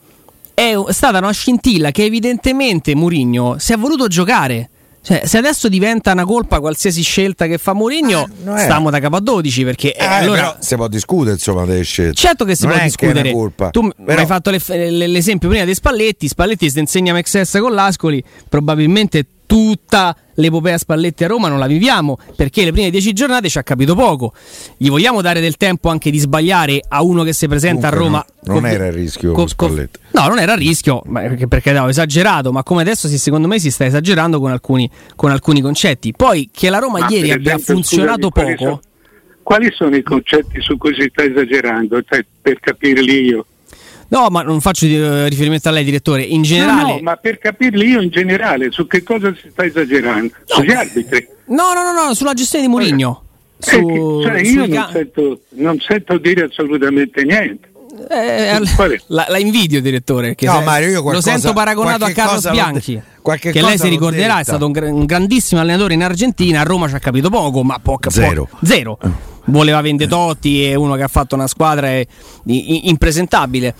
è 0.54 0.74
stata 0.90 1.18
una 1.18 1.32
scintilla 1.32 1.90
che 1.90 2.04
evidentemente 2.04 2.94
Mourinho 2.94 3.56
si 3.58 3.72
è 3.72 3.76
voluto 3.76 4.06
giocare. 4.06 4.70
Cioè, 5.04 5.22
se 5.24 5.36
adesso 5.36 5.68
diventa 5.68 6.12
una 6.12 6.24
colpa 6.24 6.60
qualsiasi 6.60 7.02
scelta 7.02 7.46
che 7.46 7.58
fa 7.58 7.72
Mourinho, 7.72 8.28
ah, 8.44 8.56
stiamo 8.56 8.88
da 8.88 9.00
capo 9.00 9.16
a 9.16 9.20
12 9.20 9.64
perché 9.64 9.94
eh, 9.94 10.04
allora 10.04 10.56
si 10.60 10.76
può 10.76 10.86
discutere 10.86 11.32
insomma 11.32 11.64
delle 11.64 11.82
scelte. 11.82 12.14
Certo 12.14 12.44
che 12.44 12.54
si 12.54 12.66
non 12.66 12.76
può 12.76 12.84
discutere. 12.84 13.32
Tu 13.72 13.90
però... 14.04 14.20
hai 14.20 14.26
fatto 14.26 14.50
l'esempio 14.50 15.48
prima 15.48 15.64
dei 15.64 15.74
Spalletti, 15.74 16.28
Spalletti 16.28 16.70
si 16.70 16.78
insegna 16.78 17.12
MXS 17.14 17.58
con 17.58 17.74
l'Ascoli, 17.74 18.22
probabilmente 18.48 19.26
tutta 19.52 20.16
l'epopea 20.36 20.78
Spalletti 20.78 21.24
a 21.24 21.26
Roma 21.26 21.48
non 21.48 21.58
la 21.58 21.66
viviamo 21.66 22.16
perché 22.34 22.64
le 22.64 22.72
prime 22.72 22.88
dieci 22.88 23.12
giornate 23.12 23.50
ci 23.50 23.58
ha 23.58 23.62
capito 23.62 23.94
poco. 23.94 24.32
Gli 24.78 24.88
vogliamo 24.88 25.20
dare 25.20 25.40
del 25.40 25.58
tempo 25.58 25.90
anche 25.90 26.10
di 26.10 26.16
sbagliare 26.16 26.80
a 26.88 27.02
uno 27.02 27.22
che 27.22 27.34
si 27.34 27.46
presenta 27.48 27.90
Comunque 27.90 27.98
a 27.98 28.08
Roma? 28.08 28.26
No, 28.44 28.52
non 28.54 28.62
con, 28.62 28.70
era 28.70 28.86
il 28.86 28.92
rischio 28.94 29.32
con, 29.32 29.46
Spalletti. 29.46 29.98
no, 30.12 30.26
non 30.26 30.38
era 30.38 30.54
il 30.54 30.58
rischio 30.58 31.02
perché, 31.02 31.48
perché 31.48 31.68
avevo 31.68 31.88
esagerato, 31.88 32.50
ma 32.50 32.62
come 32.62 32.80
adesso 32.80 33.08
si, 33.08 33.18
secondo 33.18 33.46
me 33.46 33.58
si 33.58 33.70
sta 33.70 33.84
esagerando 33.84 34.40
con 34.40 34.50
alcuni, 34.50 34.88
con 35.16 35.30
alcuni 35.30 35.60
concetti. 35.60 36.12
Poi 36.12 36.48
che 36.50 36.70
la 36.70 36.78
Roma 36.78 37.00
ma 37.00 37.08
ieri 37.10 37.30
abbia 37.32 37.58
funzionato 37.58 38.30
poco. 38.30 38.42
Quali 38.42 38.56
sono, 38.56 38.80
quali 39.42 39.70
sono 39.74 39.96
i 39.96 40.02
concetti 40.02 40.62
su 40.62 40.78
cui 40.78 40.94
si 40.98 41.10
sta 41.10 41.24
esagerando? 41.24 42.00
Cioè, 42.00 42.24
per 42.40 42.58
capirli 42.58 43.20
io. 43.26 43.44
No, 44.12 44.28
ma 44.28 44.42
non 44.42 44.60
faccio 44.60 44.84
uh, 44.84 45.26
riferimento 45.26 45.70
a 45.70 45.72
lei, 45.72 45.84
direttore. 45.84 46.22
In 46.22 46.42
generale. 46.42 46.82
No, 46.82 46.88
no, 46.88 47.00
ma 47.00 47.16
per 47.16 47.38
capirli 47.38 47.88
io 47.88 48.02
in 48.02 48.10
generale, 48.10 48.70
su 48.70 48.86
che 48.86 49.02
cosa 49.02 49.34
si 49.34 49.48
sta 49.50 49.64
esagerando? 49.64 50.34
No. 50.48 50.54
Sugli 50.54 50.70
arbitri. 50.70 51.26
No, 51.46 51.72
no, 51.72 51.82
no, 51.82 52.08
no, 52.08 52.14
sulla 52.14 52.34
gestione 52.34 52.66
di 52.66 52.70
Mourinho. 52.70 53.22
Eh, 53.58 53.64
su, 53.64 54.20
cioè 54.22 54.40
io 54.40 54.66
non, 54.66 54.88
sento, 54.92 55.40
non 55.50 55.78
sento 55.80 56.18
dire 56.18 56.44
assolutamente 56.44 57.24
niente. 57.24 57.70
Eh, 58.10 58.58
la, 59.06 59.26
la, 59.28 59.38
invidio, 59.38 59.80
direttore. 59.80 60.36
no, 60.40 60.60
Mario, 60.60 60.88
io 60.88 61.02
qualcosa, 61.02 61.32
lo 61.32 61.38
sento 61.38 61.54
paragonato 61.54 62.04
a 62.04 62.10
Carlos 62.10 62.50
Bianchi. 62.50 63.00
che 63.38 63.62
lei 63.62 63.78
si 63.78 63.88
ricorderà, 63.88 64.40
è 64.40 64.44
stato 64.44 64.66
un, 64.66 64.76
un, 64.76 65.06
grandissimo 65.06 65.60
allenatore 65.62 65.94
in 65.94 66.02
Argentina. 66.02 66.60
A 66.60 66.64
Roma 66.64 66.86
ci 66.86 66.96
ha 66.96 66.98
capito 66.98 67.30
poco, 67.30 67.62
ma 67.62 67.78
poco. 67.78 68.10
Zero. 68.10 68.44
Poco, 68.44 68.66
zero. 68.66 68.98
Voleva 69.52 69.80
vendere 69.82 70.08
Totti 70.08 70.64
e 70.64 70.74
uno 70.74 70.94
che 70.94 71.02
ha 71.02 71.08
fatto 71.08 71.34
una 71.34 71.46
squadra 71.46 72.00
impresentabile. 72.44 73.74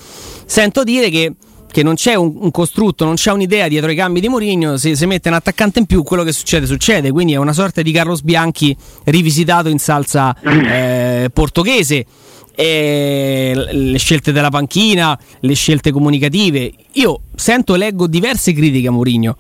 Sento 0.45 0.85
dire 0.85 1.09
che, 1.09 1.33
che 1.71 1.83
non 1.83 1.95
c'è 1.95 2.15
un, 2.15 2.35
un, 2.39 2.51
costrutto, 2.51 3.05
non 3.05 3.15
c'è 3.15 3.33
un'idea 3.33 3.69
dietro 3.69 3.91
i 3.91 3.97
cambi 3.97 4.21
di 4.21 4.29
Mourinho, 4.29 4.77
se 4.77 4.95
si 4.95 5.07
mette 5.07 5.29
un 5.29 5.35
attaccante 5.35 5.79
in 5.79 5.87
più 5.87 6.03
quello 6.03 6.25
che 6.25 6.33
succede 6.33 6.67
succede, 6.67 7.11
quindi 7.11 7.33
è 7.33 7.37
una 7.37 7.55
sorta 7.55 7.81
di 7.81 7.91
Carlos 7.91 8.21
Bianchi 8.23 8.77
rivisitato 9.05 9.69
in 9.69 9.79
salsa 9.79 10.37
eh, 10.41 11.31
portoghese. 11.33 12.07
E 12.55 13.53
le 13.57 13.97
scelte 13.97 14.31
della 14.31 14.51
panchina, 14.51 15.19
le 15.41 15.55
scelte 15.55 15.91
comunicative. 15.91 16.71
Io 16.93 17.23
sento 17.35 17.75
e 17.75 17.79
leggo 17.79 18.07
diverse 18.07 18.53
critiche 18.53 18.89
a 18.89 18.91
Mourinho. 18.91 19.37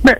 Beh, 0.00 0.18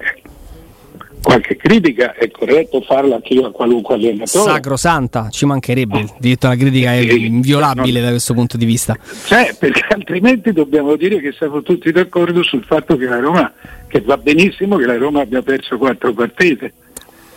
qualche 1.23 1.57
critica 1.57 2.15
è 2.15 2.31
corretto 2.31 2.81
farla 2.83 3.17
anche 3.17 3.33
io 3.35 3.47
a 3.47 3.53
qualunque 3.53 3.95
allenatore. 3.95 4.51
Sacrosanta, 4.51 5.29
ci 5.31 5.47
mancherebbe, 5.47 6.01
il 6.01 6.13
diritto 6.19 6.47
alla 6.47 6.57
critica 6.57 6.93
è 6.93 6.99
inviolabile 6.99 8.01
da 8.01 8.11
questo 8.11 8.35
punto 8.35 8.57
di 8.57 8.65
vista. 8.65 8.97
Cioè, 9.27 9.55
perché 9.59 9.87
altrimenti 9.89 10.53
dobbiamo 10.53 10.97
dire 10.97 11.21
che 11.21 11.33
siamo 11.33 11.63
tutti 11.63 11.91
d'accordo 11.93 12.43
sul 12.43 12.65
fatto 12.65 12.97
che 12.97 13.07
la 13.07 13.21
Roma, 13.21 13.53
che 13.87 14.01
va 14.01 14.19
benissimo 14.19 14.77
che 14.77 14.87
la 14.87 14.97
Roma 14.97 15.21
abbia 15.21 15.43
perso 15.43 15.79
quattro 15.79 16.13
partite. 16.13 16.75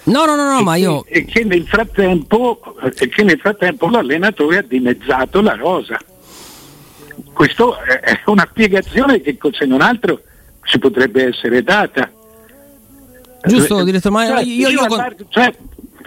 No, 0.03 0.25
no, 0.25 0.35
no, 0.35 0.51
no 0.51 0.59
e 0.59 0.63
ma 0.63 0.73
che, 0.73 0.79
io... 0.79 1.05
E 1.05 1.25
che, 1.25 1.43
nel 1.43 1.65
frattempo, 1.65 2.59
e 2.81 3.07
che 3.07 3.23
nel 3.23 3.39
frattempo 3.39 3.87
l'allenatore 3.87 4.57
ha 4.57 4.65
dimezzato 4.67 5.41
la 5.41 5.55
rosa. 5.55 5.97
Questa 7.33 7.63
è 8.01 8.21
una 8.25 8.47
spiegazione 8.49 9.21
che 9.21 9.37
se 9.51 9.65
non 9.65 9.81
altro 9.81 10.21
ci 10.63 10.79
potrebbe 10.79 11.27
essere 11.27 11.63
data 11.63 12.11
Giusto, 13.47 13.83
direttore, 13.83 14.13
ma 14.13 14.25
cioè, 14.27 14.43
io, 14.43 14.69
io 14.69 14.85
con... 14.87 15.15
cioè, 15.29 15.53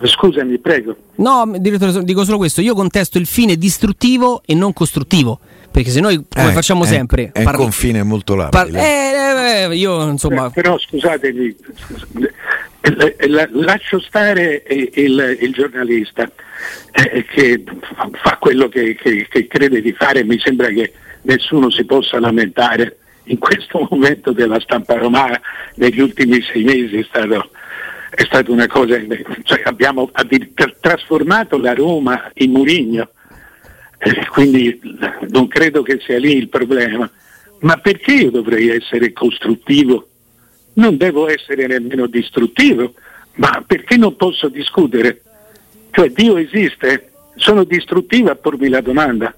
scusami, 0.02 0.58
prego. 0.58 0.96
No, 1.16 1.50
direttore, 1.58 2.04
dico 2.04 2.24
solo 2.24 2.38
questo, 2.38 2.60
io 2.60 2.74
contesto 2.74 3.18
il 3.18 3.26
fine 3.26 3.56
distruttivo 3.56 4.42
e 4.44 4.54
non 4.54 4.72
costruttivo. 4.72 5.40
Perché 5.70 5.90
se 5.90 6.00
noi, 6.00 6.24
come 6.28 6.48
eh, 6.48 6.52
facciamo 6.52 6.84
è, 6.84 6.86
sempre, 6.86 7.30
è 7.32 7.42
parli... 7.42 7.58
un 7.58 7.64
confine 7.64 8.02
molto 8.02 8.34
labile. 8.34 8.72
Par- 8.72 8.74
eh, 8.74 9.68
eh, 9.70 9.76
io 9.76 10.08
insomma. 10.08 10.46
Eh, 10.46 10.50
però 10.50 10.78
scusatemi, 10.78 11.56
lascio 13.52 14.00
stare 14.00 14.62
il, 14.68 15.36
il 15.40 15.52
giornalista 15.52 16.28
eh, 16.92 17.24
che 17.24 17.62
fa 18.22 18.38
quello 18.40 18.68
che, 18.68 18.94
che, 18.94 19.26
che 19.28 19.46
crede 19.46 19.80
di 19.80 19.92
fare, 19.92 20.24
mi 20.24 20.38
sembra 20.40 20.68
che 20.68 20.92
nessuno 21.22 21.70
si 21.70 21.84
possa 21.84 22.18
lamentare 22.18 22.96
in 23.28 23.38
questo 23.38 23.86
momento 23.90 24.32
della 24.32 24.60
stampa 24.60 24.94
romana 24.94 25.40
negli 25.76 26.00
ultimi 26.00 26.42
sei 26.42 26.64
mesi 26.64 26.98
è 26.98 27.04
stato 27.04 27.50
è 28.10 28.24
stata 28.24 28.50
una 28.50 28.66
cosa, 28.66 28.98
cioè 29.44 29.62
abbiamo 29.64 30.10
trasformato 30.80 31.58
la 31.58 31.74
Roma 31.74 32.30
in 32.34 32.50
Murigno, 32.50 33.10
eh, 33.98 34.26
quindi 34.30 34.80
non 35.28 35.46
credo 35.46 35.82
che 35.82 36.00
sia 36.00 36.18
lì 36.18 36.36
il 36.36 36.48
problema. 36.48 37.08
Ma 37.60 37.76
perché 37.76 38.12
io 38.12 38.30
dovrei 38.30 38.70
essere 38.70 39.12
costruttivo? 39.12 40.08
Non 40.74 40.96
devo 40.96 41.28
essere 41.28 41.66
nemmeno 41.66 42.06
distruttivo, 42.06 42.94
ma 43.34 43.62
perché 43.66 43.96
non 43.96 44.16
posso 44.16 44.48
discutere? 44.48 45.22
Cioè 45.90 46.10
Dio 46.10 46.38
esiste? 46.38 47.10
Sono 47.36 47.64
distruttivo 47.64 48.30
a 48.30 48.36
pormi 48.36 48.68
la 48.68 48.80
domanda. 48.80 49.32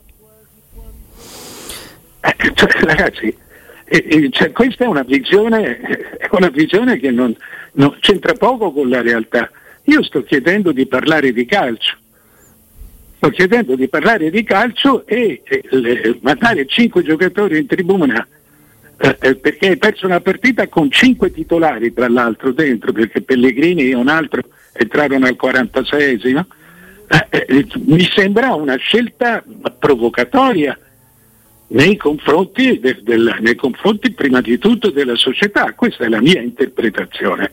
Eh, 2.20 2.52
cioè, 2.54 2.70
ragazzi, 2.82 3.35
e, 3.92 4.06
e, 4.09 4.30
cioè, 4.30 4.52
questa 4.52 4.85
è 4.85 4.87
una 4.87 5.02
visione, 5.02 5.80
è 5.80 6.28
una 6.30 6.49
visione 6.49 6.97
che 7.00 7.11
non, 7.11 7.35
non, 7.73 7.97
c'entra 7.99 8.35
poco 8.35 8.70
con 8.70 8.88
la 8.88 9.02
realtà. 9.02 9.50
Io 9.87 10.00
sto 10.04 10.23
chiedendo 10.23 10.70
di 10.70 10.87
parlare 10.87 11.32
di 11.32 11.44
calcio. 11.44 11.97
Sto 13.16 13.30
chiedendo 13.30 13.75
di 13.75 13.88
parlare 13.88 14.30
di 14.30 14.44
calcio 14.44 15.04
e, 15.06 15.42
e 15.44 15.62
le, 15.70 16.18
mandare 16.20 16.66
cinque 16.66 17.02
giocatori 17.02 17.59
in 17.59 17.66
tribuna 17.66 18.25
eh, 18.97 19.16
eh, 19.20 19.35
perché 19.35 19.70
hai 19.70 19.76
perso 19.76 20.06
una 20.06 20.20
partita 20.20 20.68
con 20.68 20.88
cinque 20.90 21.32
titolari 21.32 21.92
tra 21.92 22.09
l'altro 22.09 22.52
dentro 22.52 22.92
perché 22.92 23.23
Pellegrini 23.23 23.90
e 23.90 23.94
un 23.94 24.09
altro 24.09 24.42
entrarono 24.73 25.26
al 25.26 25.37
46esimo 25.42 26.44
eh, 27.09 27.47
eh, 27.47 27.66
mi 27.85 28.09
sembra 28.14 28.54
una 28.54 28.76
scelta 28.76 29.44
provocatoria 29.78 30.78
nei 31.70 31.96
confronti, 31.96 32.78
del, 32.80 33.00
del, 33.02 33.36
nei 33.40 33.54
confronti 33.54 34.12
prima 34.12 34.40
di 34.40 34.58
tutto 34.58 34.90
della 34.90 35.16
società. 35.16 35.72
Questa 35.74 36.04
è 36.04 36.08
la 36.08 36.20
mia 36.20 36.40
interpretazione, 36.40 37.50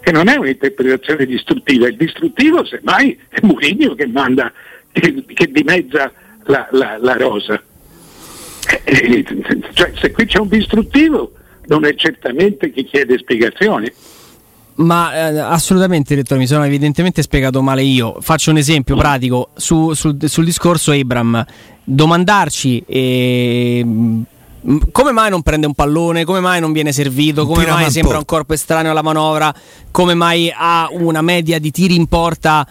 che 0.00 0.12
non 0.12 0.28
è 0.28 0.36
un'interpretazione 0.36 1.26
distruttiva, 1.26 1.88
il 1.88 1.96
distruttivo 1.96 2.64
semmai 2.64 3.18
è 3.28 3.38
Mourinho 3.42 3.94
che 3.94 4.06
manda, 4.06 4.52
che, 4.92 5.24
che 5.26 5.50
dimezza 5.50 6.12
la, 6.44 6.68
la, 6.72 6.98
la 7.00 7.16
rosa. 7.16 7.62
Eh, 8.84 9.24
cioè, 9.72 9.92
se 9.94 10.10
qui 10.10 10.26
c'è 10.26 10.38
un 10.38 10.48
distruttivo 10.48 11.32
non 11.66 11.84
è 11.84 11.94
certamente 11.94 12.70
chi 12.70 12.84
chiede 12.84 13.18
spiegazioni. 13.18 13.90
Ma 14.76 15.14
eh, 15.14 15.38
assolutamente, 15.38 16.14
direttore, 16.14 16.40
mi 16.40 16.46
sono 16.46 16.64
evidentemente 16.64 17.22
spiegato 17.22 17.62
male 17.62 17.82
io. 17.82 18.16
Faccio 18.20 18.50
un 18.50 18.58
esempio 18.58 18.96
pratico. 18.96 19.50
Su, 19.54 19.94
sul, 19.94 20.16
sul, 20.24 20.44
discorso 20.44 20.92
Abram. 20.92 21.44
Domandarci 21.82 22.82
eh, 22.86 23.86
come 24.90 25.12
mai 25.12 25.30
non 25.30 25.42
prende 25.42 25.66
un 25.66 25.74
pallone, 25.74 26.24
come 26.24 26.40
mai 26.40 26.60
non 26.60 26.72
viene 26.72 26.92
servito, 26.92 27.46
come 27.46 27.66
mai 27.66 27.90
sembra 27.90 28.18
un 28.18 28.24
corpo 28.24 28.52
estraneo 28.52 28.90
alla 28.90 29.02
manovra, 29.02 29.54
come 29.92 30.14
mai 30.14 30.52
ha 30.54 30.88
una 30.90 31.22
media 31.22 31.60
di 31.60 31.70
tiri 31.70 31.94
in 31.94 32.06
porta 32.06 32.66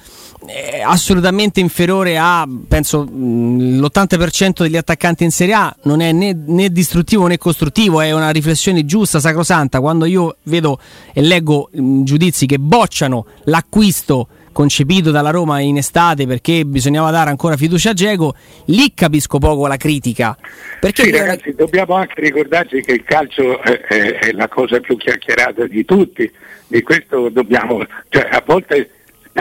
eh, 0.48 0.82
assolutamente 0.82 1.60
inferiore 1.60 2.18
a, 2.18 2.48
penso, 2.68 3.04
mh, 3.04 3.80
l'80% 3.80 4.64
degli 4.64 4.78
attaccanti 4.78 5.24
in 5.24 5.32
Serie 5.32 5.54
A, 5.54 5.76
non 5.84 6.02
è 6.02 6.12
né, 6.12 6.34
né, 6.34 6.70
distruttivo 6.70 7.28
né 7.28 7.38
costruttivo, 7.38 8.02
è 8.02 8.12
una 8.12 8.30
riflessione 8.30 8.86
giusta, 8.86 9.20
sacrosanta. 9.20 9.80
Quando 9.80 10.06
io 10.06 10.38
vedo 10.44 10.80
e 11.14 11.22
leggo 11.22 11.70
mh, 11.72 12.04
giudizi 12.04 12.46
che 12.46 12.60
bocciano 12.60 13.26
l'acquisto 13.46 14.28
concepito 14.56 15.12
dalla 15.12 15.32
Roma 15.32 15.60
in 15.60 15.76
estate 15.76 16.26
perché 16.26 16.64
bisognava 16.66 17.12
dare 17.12 17.30
ancora 17.30 17.58
fiducia 17.58 17.90
a 17.90 17.94
Geco, 17.94 18.36
lì 18.68 18.94
capisco 18.94 19.38
poco 19.38 19.68
la 19.68 19.76
critica. 19.76 20.38
Perché 20.80 21.04
sì, 21.04 21.12
ragazzi, 21.12 21.54
dobbiamo 21.54 21.96
anche 21.96 22.22
ricordarci 22.22 22.82
che 22.82 22.94
il 22.94 23.04
calcio 23.04 23.62
è, 23.62 23.82
è, 23.82 24.20
è, 24.20 24.32
la 24.32 24.48
cosa 24.48 24.80
più 24.80 24.96
chiacchierata 24.96 25.68
di 25.68 25.84
tutti, 25.84 26.32
di 26.68 26.82
questo 26.84 27.28
dobbiamo, 27.28 27.86
cioè, 28.08 28.30
a 28.32 28.42
volte 28.46 28.90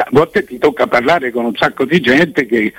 a 0.01 0.09
volte 0.11 0.45
ti 0.45 0.59
tocca 0.59 0.87
parlare 0.87 1.31
con 1.31 1.45
un 1.45 1.55
sacco 1.55 1.85
di 1.85 2.01
gente 2.01 2.47
che 2.47 2.73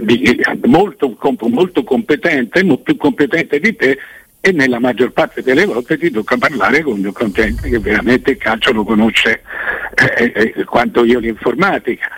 di, 0.00 0.40
molto, 0.66 1.16
molto 1.48 1.82
competente, 1.82 2.62
molto 2.62 2.82
più 2.82 2.96
competente 2.96 3.58
di 3.58 3.74
te 3.74 3.98
e 4.40 4.52
nella 4.52 4.78
maggior 4.78 5.12
parte 5.12 5.42
delle 5.42 5.66
volte 5.66 5.98
ti 5.98 6.10
tocca 6.10 6.38
parlare 6.38 6.82
con, 6.82 7.10
con 7.12 7.30
gente 7.32 7.68
che 7.68 7.78
veramente 7.78 8.30
il 8.30 8.36
calcio 8.38 8.72
lo 8.72 8.84
conosce 8.84 9.42
eh, 9.94 10.32
eh, 10.34 10.54
eh 10.56 10.64
quanto 10.64 11.04
io 11.04 11.18
l'informatica. 11.18 12.08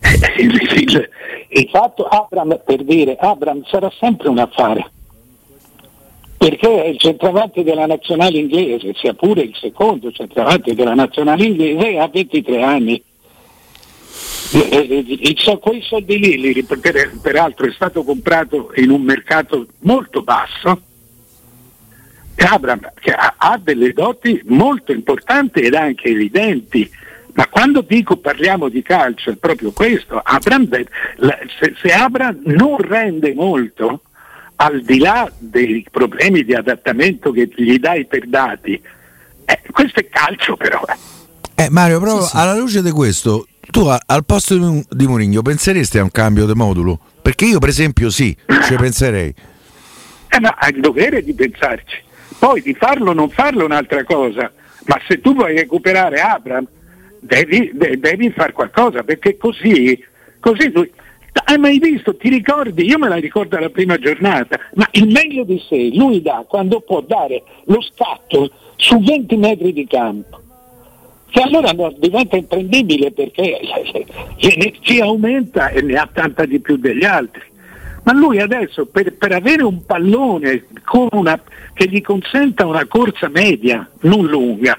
Eh, 0.00 0.42
il, 0.42 0.54
il, 0.54 1.08
il, 1.48 1.68
fatto 1.70 2.06
Abram, 2.06 2.60
per 2.64 2.82
dire, 2.82 3.16
Abram 3.16 3.62
sarà 3.64 3.90
sempre 3.98 4.28
un 4.28 4.38
affare, 4.38 4.90
perché 6.36 6.84
è 6.84 6.86
il 6.88 6.98
centravanti 6.98 7.62
della 7.62 7.86
nazionale 7.86 8.38
inglese, 8.38 8.92
sia 8.94 9.14
pure 9.14 9.42
il 9.42 9.54
secondo 9.54 10.10
centravanti 10.10 10.74
della 10.74 10.94
nazionale 10.94 11.44
inglese, 11.44 11.98
ha 11.98 12.08
23 12.08 12.62
anni. 12.62 13.02
E, 14.52 15.36
quei 15.60 15.82
soldi 15.82 16.18
lì, 16.18 16.66
peraltro 17.22 17.66
è 17.66 17.72
stato 17.72 18.02
comprato 18.02 18.72
in 18.76 18.90
un 18.90 19.02
mercato 19.02 19.66
molto 19.80 20.22
basso, 20.22 20.82
Abram 22.36 22.92
che 23.00 23.12
ha, 23.12 23.60
delle 23.62 23.92
doti 23.92 24.40
molto 24.46 24.92
importanti 24.92 25.60
ed 25.60 25.74
anche 25.74 26.08
evidenti. 26.08 26.90
Ma 27.34 27.46
quando 27.46 27.82
dico 27.82 28.16
parliamo 28.16 28.68
di 28.68 28.82
calcio 28.82 29.30
è 29.30 29.36
proprio 29.36 29.70
questo, 29.70 30.20
Abram, 30.22 30.68
se, 30.68 31.74
se 31.80 31.92
Abram 31.92 32.40
non 32.46 32.76
rende 32.78 33.34
molto, 33.34 34.02
al 34.56 34.82
di 34.82 34.98
là 34.98 35.30
dei 35.38 35.86
problemi 35.90 36.44
di 36.44 36.54
adattamento 36.54 37.30
che 37.30 37.48
gli 37.54 37.78
dai 37.78 38.04
per 38.06 38.26
dati, 38.26 38.82
eh, 39.44 39.60
questo 39.70 40.00
è 40.00 40.08
calcio 40.08 40.56
però. 40.56 40.82
Eh, 41.54 41.70
Mario, 41.70 42.00
però 42.00 42.20
sì, 42.20 42.28
sì. 42.28 42.36
alla 42.36 42.56
luce 42.56 42.82
di 42.82 42.90
questo, 42.90 43.46
tu 43.70 43.86
al 43.86 44.24
posto 44.24 44.84
di, 44.90 45.06
Mourinho 45.06 45.42
penseresti 45.42 45.98
a 45.98 46.02
un 46.02 46.10
cambio 46.10 46.46
di 46.46 46.54
modulo? 46.54 46.98
Perché 47.22 47.46
io 47.46 47.58
per 47.58 47.68
esempio 47.68 48.10
sì, 48.10 48.36
ci 48.64 48.74
penserei. 48.76 49.34
Eh, 50.28 50.40
ma 50.40 50.54
hai 50.58 50.72
il 50.74 50.80
dovere 50.80 51.22
di 51.22 51.32
pensarci. 51.32 51.96
Poi 52.38 52.60
di 52.62 52.74
farlo 52.74 53.10
o 53.10 53.14
non 53.14 53.30
farlo 53.30 53.62
è 53.62 53.64
un'altra 53.64 54.04
cosa, 54.04 54.50
ma 54.86 55.00
se 55.06 55.20
tu 55.20 55.34
vuoi 55.34 55.56
recuperare 55.56 56.20
Abram 56.20 56.66
devi, 57.20 57.70
de- 57.74 57.98
devi 57.98 58.30
fare 58.30 58.52
qualcosa 58.52 59.02
perché 59.02 59.36
così, 59.36 60.02
così 60.40 60.70
lui... 60.72 60.90
Hai 61.44 61.58
mai 61.58 61.78
visto, 61.78 62.16
ti 62.16 62.28
ricordi, 62.28 62.84
io 62.84 62.98
me 62.98 63.08
la 63.08 63.14
ricordo 63.14 63.56
la 63.56 63.70
prima 63.70 63.96
giornata, 63.98 64.58
ma 64.74 64.88
il 64.92 65.06
meglio 65.06 65.44
di 65.44 65.62
sé 65.68 65.90
lui 65.94 66.20
dà 66.22 66.44
quando 66.46 66.80
può 66.80 67.00
dare 67.02 67.44
lo 67.66 67.80
scatto 67.80 68.50
su 68.74 68.98
20 68.98 69.36
metri 69.36 69.72
di 69.72 69.86
campo 69.86 70.40
che 71.30 71.40
allora 71.40 71.72
no, 71.72 71.94
diventa 71.96 72.36
imprendibile 72.36 73.12
perché 73.12 73.60
l'energia 74.36 75.04
aumenta 75.04 75.68
e 75.68 75.80
ne 75.80 75.94
ha 75.94 76.08
tanta 76.12 76.44
di 76.44 76.60
più 76.60 76.76
degli 76.76 77.04
altri. 77.04 77.42
Ma 78.02 78.12
lui 78.12 78.40
adesso 78.40 78.86
per, 78.86 79.14
per 79.14 79.32
avere 79.32 79.62
un 79.62 79.84
pallone 79.84 80.64
una, 81.12 81.40
che 81.72 81.88
gli 81.88 82.00
consenta 82.00 82.66
una 82.66 82.86
corsa 82.86 83.28
media, 83.28 83.88
non 84.00 84.26
lunga, 84.26 84.78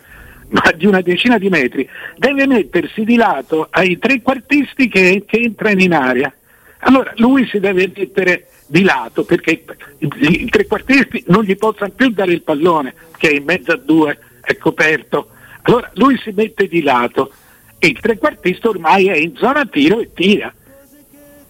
ma 0.49 0.71
di 0.75 0.85
una 0.85 1.01
decina 1.01 1.37
di 1.37 1.49
metri, 1.49 1.87
deve 2.17 2.47
mettersi 2.47 3.03
di 3.03 3.15
lato 3.15 3.67
ai 3.69 3.97
trequartisti 3.97 4.89
che, 4.89 5.23
che 5.25 5.37
entrano 5.37 5.81
in 5.81 5.93
area. 5.93 6.33
Allora 6.79 7.13
lui 7.17 7.47
si 7.47 7.59
deve 7.59 7.91
mettere 7.95 8.47
di 8.65 8.83
lato 8.83 9.23
perché 9.23 9.63
i, 9.99 10.07
i 10.19 10.49
trequartisti 10.49 11.25
non 11.27 11.43
gli 11.43 11.55
possono 11.55 11.91
più 11.91 12.09
dare 12.09 12.31
il 12.31 12.41
pallone 12.41 12.93
che 13.17 13.29
è 13.29 13.33
in 13.33 13.43
mezzo 13.43 13.71
a 13.71 13.77
due, 13.77 14.17
è 14.41 14.57
coperto. 14.57 15.29
Allora 15.63 15.89
lui 15.95 16.17
si 16.17 16.31
mette 16.31 16.67
di 16.67 16.81
lato 16.81 17.31
e 17.77 17.87
il 17.87 17.99
trequartista 17.99 18.69
ormai 18.69 19.07
è 19.07 19.15
in 19.15 19.35
zona 19.35 19.65
tiro 19.65 19.99
e 19.99 20.11
tira. 20.13 20.53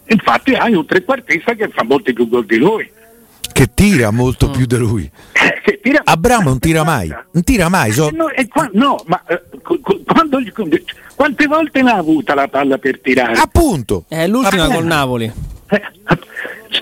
Infatti 0.07 0.53
hai 0.53 0.73
un 0.73 0.85
trequartista 0.85 1.53
che 1.53 1.69
fa 1.69 1.83
molti 1.83 2.13
più 2.13 2.27
gol 2.27 2.45
di 2.45 2.57
lui. 2.57 2.89
Che 3.53 3.73
tira 3.73 4.11
molto 4.11 4.49
mm. 4.49 4.51
più 4.51 4.65
di 4.65 4.77
lui. 4.77 5.11
Eh, 5.33 5.79
tira 5.81 6.01
Abramo 6.03 6.49
non 6.49 6.59
tira 6.59 6.83
mai. 6.83 7.09
Non 7.09 7.43
tira 7.43 7.69
mai. 7.69 7.91
So... 7.91 8.09
Eh, 8.09 8.11
no, 8.11 8.27
qua, 8.49 8.69
no, 8.73 9.03
ma 9.05 9.21
eh, 9.27 9.41
quando, 10.05 10.39
quante 11.15 11.47
volte 11.47 11.81
l'ha 11.81 11.95
avuta 11.95 12.33
la 12.33 12.47
palla 12.47 12.77
per 12.77 12.99
tirare? 12.99 13.33
Appunto. 13.33 14.05
È 14.07 14.27
l'ultima 14.27 14.63
Appunto. 14.63 14.79
con 14.79 14.87
Napoli. 14.87 15.31
Eh, 15.67 15.81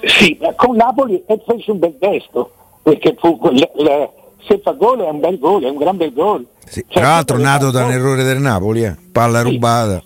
sì, 0.07 0.37
con 0.55 0.75
Napoli 0.75 1.23
e 1.27 1.41
fece 1.45 1.71
un 1.71 1.79
bel 1.79 1.95
gesto. 1.99 2.53
Perché 2.81 3.15
fu, 3.19 3.39
le, 3.51 3.71
le, 3.75 4.09
se 4.47 4.59
fa 4.63 4.71
gol 4.71 5.01
è 5.01 5.09
un 5.09 5.19
bel 5.19 5.37
gol, 5.37 5.63
è 5.63 5.69
un 5.69 5.77
gran 5.77 5.97
bel 5.97 6.13
gol. 6.13 6.45
Sì, 6.69 6.85
cioè, 6.87 7.01
tra 7.01 7.11
l'altro 7.13 7.37
nato 7.37 7.71
da 7.71 7.83
un 7.83 7.91
errore 7.91 8.23
del 8.23 8.39
Napoli, 8.39 8.83
eh. 8.83 8.95
palla 9.11 9.41
sì. 9.41 9.49
rubata. 9.49 10.03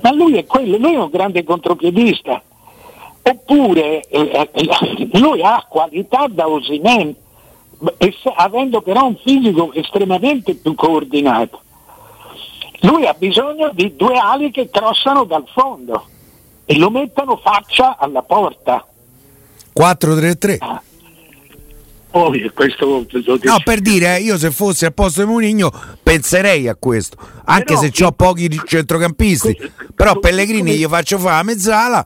Ma 0.00 0.12
lui 0.12 0.38
è 0.38 0.46
quello, 0.46 0.78
lui 0.78 0.94
è 0.94 0.98
un 0.98 1.10
grande 1.10 1.44
contropiedista. 1.44 2.42
Oppure 3.22 4.00
eh, 4.08 4.48
eh 4.52 5.08
lui 5.18 5.42
ha 5.42 5.66
qualità 5.68 6.26
da 6.28 6.48
Osimen, 6.48 7.14
avendo 8.36 8.80
però 8.80 9.06
un 9.06 9.16
fisico 9.22 9.72
estremamente 9.74 10.54
più 10.54 10.74
coordinato. 10.74 11.60
Lui 12.80 13.06
ha 13.06 13.12
bisogno 13.12 13.70
di 13.74 13.94
due 13.94 14.16
ali 14.16 14.50
che 14.50 14.70
crossano 14.70 15.24
dal 15.24 15.44
fondo 15.52 16.06
e 16.64 16.78
lo 16.78 16.88
mettono 16.88 17.36
faccia 17.36 17.98
alla 17.98 18.22
porta. 18.22 18.86
4-3-3. 19.78 20.56
Ah. 20.60 20.82
Poi 22.10 22.50
questo 22.52 23.06
No, 23.42 23.60
per 23.62 23.80
dire, 23.80 24.16
eh, 24.16 24.20
io 24.20 24.36
se 24.36 24.50
fossi 24.50 24.84
a 24.84 24.90
posto 24.90 25.20
di 25.20 25.30
Munigno 25.30 25.70
penserei 26.02 26.66
a 26.66 26.74
questo, 26.74 27.16
anche 27.44 27.74
però, 27.74 27.88
se 27.92 28.04
ho 28.04 28.10
pochi 28.10 28.60
centrocampisti. 28.66 29.56
però 29.94 30.18
Pellegrini 30.18 30.76
gli 30.76 30.86
faccio 30.86 31.18
fare 31.18 31.36
la 31.36 31.42
mezzala, 31.44 32.04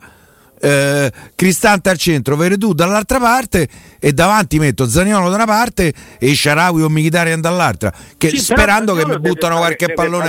eh, 0.60 1.10
Cristante 1.34 1.88
al 1.88 1.96
centro, 1.96 2.36
Veredù 2.36 2.74
dall'altra 2.74 3.18
parte 3.18 3.66
e 3.98 4.12
davanti 4.12 4.58
metto 4.58 4.86
Zaniolo 4.86 5.30
da 5.30 5.36
una 5.36 5.46
parte 5.46 5.94
e 6.18 6.34
Sharawi 6.34 6.82
o 6.82 6.90
Michitarian 6.90 7.40
dall'altra, 7.40 7.90
che, 8.18 8.28
sì, 8.28 8.38
sperando 8.38 8.94
che 8.94 9.06
mi 9.06 9.18
buttano 9.18 9.56
fare, 9.56 9.76
qualche 9.76 9.94
pallone. 9.94 10.28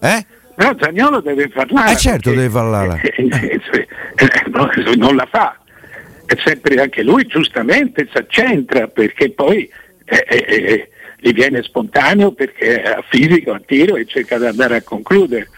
Eh? 0.00 0.26
Però 0.54 0.72
Zagnolo 0.80 1.20
deve 1.20 1.48
farla. 1.48 1.86
Eh 1.86 1.96
certo 1.96 2.30
deve 2.30 2.48
farla. 2.48 2.96
non 4.96 5.16
la 5.16 5.28
fa 5.30 5.58
sempre 6.42 6.80
anche 6.80 7.02
lui 7.02 7.26
giustamente 7.26 8.08
si 8.10 8.16
accentra 8.16 8.88
perché 8.88 9.30
poi 9.30 9.68
eh, 10.04 10.24
eh, 10.28 10.44
eh, 10.46 10.88
gli 11.18 11.32
viene 11.32 11.62
spontaneo 11.62 12.32
perché 12.32 12.82
ha 12.82 13.02
fisico, 13.08 13.52
a 13.52 13.60
tiro 13.64 13.96
e 13.96 14.06
cerca 14.06 14.38
di 14.38 14.46
andare 14.46 14.76
a 14.76 14.82
concludere. 14.82 15.48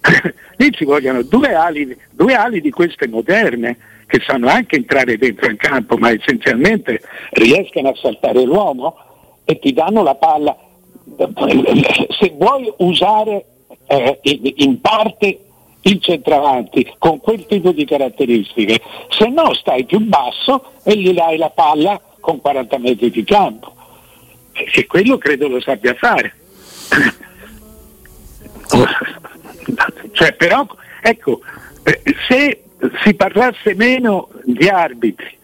Lì 0.56 0.72
ci 0.72 0.84
vogliono 0.84 1.22
due 1.22 1.54
ali, 1.54 1.96
due 2.10 2.34
ali 2.34 2.60
di 2.60 2.70
queste 2.70 3.08
moderne 3.08 3.76
che 4.06 4.20
sanno 4.26 4.48
anche 4.48 4.76
entrare 4.76 5.16
dentro 5.16 5.48
il 5.48 5.56
campo 5.56 5.96
ma 5.96 6.10
essenzialmente 6.10 7.00
riescono 7.30 7.88
a 7.88 7.96
saltare 7.96 8.42
l'uomo 8.42 8.96
e 9.44 9.58
ti 9.58 9.72
danno 9.72 10.02
la 10.02 10.14
palla. 10.14 10.56
Se 12.08 12.32
vuoi 12.36 12.72
usare 12.78 13.44
eh, 13.86 14.18
in 14.56 14.80
parte 14.80 15.38
il 15.84 16.00
centravanti 16.00 16.94
con 16.98 17.20
quel 17.20 17.46
tipo 17.46 17.72
di 17.72 17.84
caratteristiche, 17.84 18.80
se 19.08 19.28
no 19.28 19.54
stai 19.54 19.84
più 19.84 20.00
basso 20.00 20.72
e 20.82 20.96
gli 20.96 21.12
dai 21.12 21.36
la 21.36 21.50
palla 21.50 22.00
con 22.20 22.40
40 22.40 22.78
metri 22.78 23.10
di 23.10 23.24
campo 23.24 23.74
e 24.52 24.86
quello 24.86 25.18
credo 25.18 25.48
lo 25.48 25.60
sappia 25.60 25.94
fare. 25.94 26.34
cioè, 30.12 30.32
però, 30.34 30.66
ecco, 31.02 31.40
se 32.28 32.62
si 33.02 33.14
parlasse 33.14 33.74
meno 33.74 34.30
di 34.44 34.68
arbitri 34.68 35.36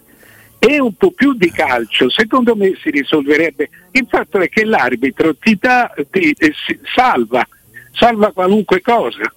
e 0.59 0.79
un 0.79 0.95
po' 0.95 1.11
più 1.11 1.35
di 1.35 1.51
calcio, 1.51 2.09
secondo 2.11 2.55
me 2.55 2.73
si 2.81 2.91
risolverebbe. 2.91 3.71
Il 3.93 4.07
fatto 4.09 4.39
è 4.39 4.49
che 4.49 4.65
l'arbitro 4.65 5.35
ti, 5.37 5.57
dà, 5.61 5.93
ti 6.11 6.31
eh, 6.39 6.55
salva, 6.95 7.47
salva 7.93 8.31
qualunque 8.33 8.81
cosa. 8.81 9.33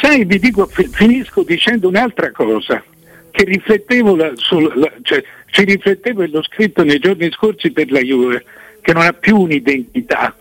Sai, 0.00 0.24
vi 0.24 0.38
dico, 0.38 0.66
finisco 0.66 1.42
dicendo 1.42 1.88
un'altra 1.88 2.30
cosa 2.30 2.82
che 3.30 3.44
riflettevo 3.44 4.16
la, 4.16 4.32
sul, 4.34 4.72
la, 4.74 4.90
cioè, 5.02 5.22
ci 5.46 5.64
riflettevo 5.64 6.22
e 6.22 6.28
l'ho 6.28 6.42
scritto 6.42 6.82
nei 6.84 6.98
giorni 6.98 7.30
scorsi 7.30 7.70
per 7.70 7.90
la 7.90 8.00
Juve, 8.00 8.44
che 8.80 8.92
non 8.92 9.02
ha 9.02 9.12
più 9.12 9.38
un'identità. 9.38 10.34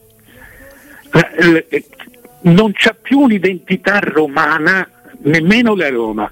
Non 2.42 2.72
c'ha 2.74 2.96
più 3.00 3.20
un'identità 3.20 4.00
romana, 4.00 4.88
nemmeno 5.24 5.76
la 5.76 5.90
Roma. 5.90 6.32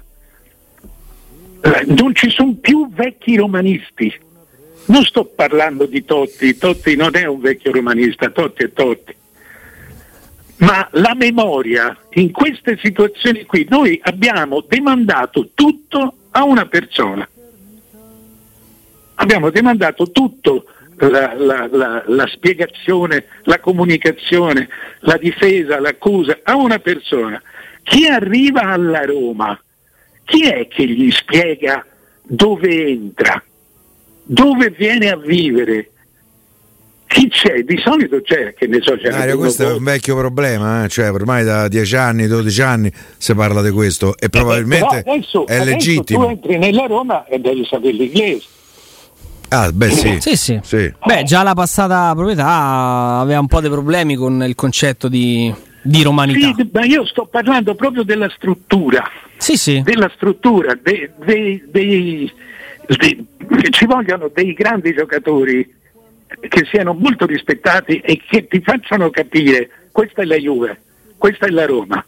Non 1.86 2.14
ci 2.14 2.30
sono 2.30 2.54
più 2.60 2.88
vecchi 2.92 3.36
romanisti. 3.36 4.12
Non 4.86 5.04
sto 5.04 5.24
parlando 5.24 5.84
di 5.84 6.04
Totti, 6.04 6.56
Totti 6.56 6.96
non 6.96 7.14
è 7.14 7.26
un 7.26 7.40
vecchio 7.40 7.72
romanista, 7.72 8.30
Totti 8.30 8.62
è 8.62 8.72
Totti. 8.72 9.14
Ma 10.58 10.88
la 10.92 11.14
memoria, 11.14 11.96
in 12.10 12.32
queste 12.32 12.78
situazioni 12.82 13.44
qui, 13.44 13.66
noi 13.68 13.98
abbiamo 14.02 14.64
demandato 14.66 15.50
tutto 15.54 16.14
a 16.30 16.44
una 16.44 16.66
persona. 16.66 17.28
Abbiamo 19.14 19.50
demandato 19.50 20.10
tutto, 20.10 20.64
la, 20.96 21.34
la, 21.34 21.68
la, 21.70 22.02
la, 22.06 22.26
spiegazione, 22.26 23.26
la 23.44 23.60
comunicazione, 23.60 24.68
la 25.00 25.16
difesa, 25.16 25.78
l'accusa 25.78 26.40
a 26.42 26.56
una 26.56 26.78
persona. 26.80 27.40
Chi 27.84 28.06
arriva 28.06 28.62
alla 28.62 29.04
Roma, 29.04 29.60
chi 30.24 30.48
è 30.48 30.66
che 30.66 30.86
gli 30.86 31.10
spiega 31.10 31.86
dove 32.22 32.86
entra, 32.86 33.42
dove 34.24 34.70
viene 34.70 35.08
a 35.10 35.16
vivere? 35.16 35.90
Chi 37.08 37.28
c'è? 37.28 37.62
Di 37.62 37.80
solito 37.82 38.20
c'è, 38.20 38.52
che 38.54 38.66
ne 38.66 38.80
so, 38.82 38.94
c'è 38.96 39.10
Mario, 39.10 39.38
questo 39.38 39.66
è 39.66 39.72
un 39.72 39.82
vecchio 39.82 40.14
problema, 40.14 40.84
eh? 40.84 40.88
cioè 40.88 41.10
ormai 41.10 41.42
da 41.42 41.66
10 41.66 41.96
anni, 41.96 42.26
12 42.26 42.62
anni 42.62 42.92
si 43.16 43.34
parla 43.34 43.62
di 43.62 43.70
questo 43.70 44.14
e 44.18 44.26
eh, 44.26 44.28
probabilmente 44.28 45.02
eh, 45.04 45.10
adesso, 45.10 45.46
è 45.46 45.64
legittimo. 45.64 46.26
tu 46.26 46.30
entri 46.30 46.58
nella 46.58 46.86
Roma 46.86 47.24
e 47.24 47.38
devi 47.38 47.64
sapere 47.64 47.92
l'inglese. 47.92 48.46
Ah, 49.48 49.72
beh, 49.72 49.90
sì. 49.90 50.20
sì, 50.20 50.36
sì. 50.36 50.60
sì. 50.62 50.92
Beh, 51.02 51.22
già 51.22 51.42
la 51.42 51.54
passata 51.54 52.12
proprietà 52.14 53.18
aveva 53.20 53.40
un 53.40 53.46
po' 53.46 53.60
dei 53.60 53.70
problemi 53.70 54.14
con 54.14 54.44
il 54.46 54.54
concetto 54.54 55.08
di, 55.08 55.52
di 55.80 56.02
romanità. 56.02 56.52
Sì, 56.54 56.68
ma 56.70 56.84
io 56.84 57.06
sto 57.06 57.24
parlando 57.24 57.74
proprio 57.74 58.02
della 58.02 58.28
struttura. 58.28 59.02
Sì, 59.38 59.56
sì. 59.56 59.80
Della 59.82 60.10
struttura, 60.14 60.78
dei, 60.80 61.10
dei, 61.24 61.64
dei, 61.70 62.30
ci 63.70 63.86
vogliono 63.86 64.30
dei 64.32 64.52
grandi 64.52 64.92
giocatori 64.92 65.76
che 66.48 66.66
siano 66.70 66.94
molto 66.94 67.26
rispettati 67.26 67.98
e 68.00 68.20
che 68.28 68.46
ti 68.46 68.60
facciano 68.60 69.10
capire 69.10 69.88
questa 69.90 70.22
è 70.22 70.24
la 70.24 70.36
Juve, 70.36 70.80
questa 71.16 71.46
è 71.46 71.50
la 71.50 71.66
Roma. 71.66 72.04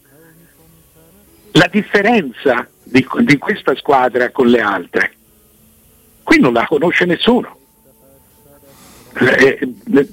La 1.53 1.69
differenza 1.71 2.69
di, 2.85 3.05
di 3.23 3.39
questa 3.39 3.75
squadra 3.75 4.31
con 4.31 4.47
le 4.47 4.61
altre. 4.61 5.13
Qui 6.23 6.39
non 6.39 6.53
la 6.53 6.67
conosce 6.67 7.05
nessuno. 7.07 7.59
Eh, 9.19 9.59
eh, 9.59 10.09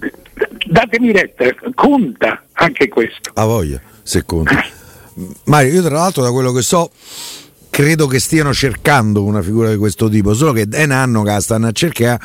datemi 0.66 1.12
retta, 1.12 1.46
conta 1.76 2.46
anche 2.54 2.88
questo. 2.88 3.32
A 3.36 3.46
voglia, 3.46 3.80
se 4.02 4.24
conta. 4.26 4.66
Mario, 5.46 5.74
io 5.74 5.82
tra 5.84 5.98
l'altro 5.98 6.24
da 6.24 6.32
quello 6.32 6.52
che 6.52 6.62
so 6.62 6.92
credo 7.70 8.08
che 8.08 8.20
stiano 8.20 8.54
cercando 8.54 9.24
una 9.24 9.44
figura 9.44 9.70
di 9.70 9.78
questo 9.78 10.10
tipo, 10.10 10.34
solo 10.34 10.52
che 10.52 10.68
è 10.68 10.84
un 10.84 10.92
anno 10.92 11.22
che 11.22 11.30
la 11.30 11.40
stanno 11.40 11.68
a 11.68 11.72
cercare 11.72 12.20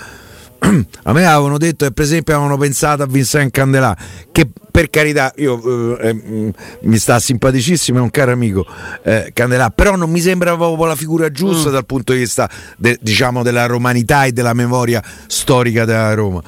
a 1.02 1.12
me 1.12 1.26
avevano 1.26 1.58
detto 1.58 1.84
e 1.84 1.92
per 1.92 2.04
esempio 2.04 2.34
avevano 2.34 2.56
pensato 2.56 3.02
a 3.02 3.06
Vincent 3.06 3.50
Candelà 3.50 3.96
che 4.30 4.46
per 4.70 4.90
carità 4.90 5.32
io, 5.36 5.98
eh, 5.98 6.14
mm, 6.14 6.48
mi 6.82 6.96
sta 6.96 7.18
simpaticissimo 7.18 7.98
è 7.98 8.00
un 8.00 8.10
caro 8.10 8.32
amico 8.32 8.64
eh, 9.02 9.30
Candelà 9.32 9.70
però 9.70 9.96
non 9.96 10.10
mi 10.10 10.20
sembra 10.20 10.54
proprio 10.56 10.86
la 10.86 10.94
figura 10.94 11.30
giusta 11.30 11.70
mm. 11.70 11.72
dal 11.72 11.86
punto 11.86 12.12
di 12.12 12.20
vista 12.20 12.48
de, 12.76 12.96
diciamo 13.00 13.42
della 13.42 13.66
romanità 13.66 14.24
e 14.24 14.32
della 14.32 14.54
memoria 14.54 15.02
storica 15.26 15.84
della 15.84 16.14
Roma 16.14 16.42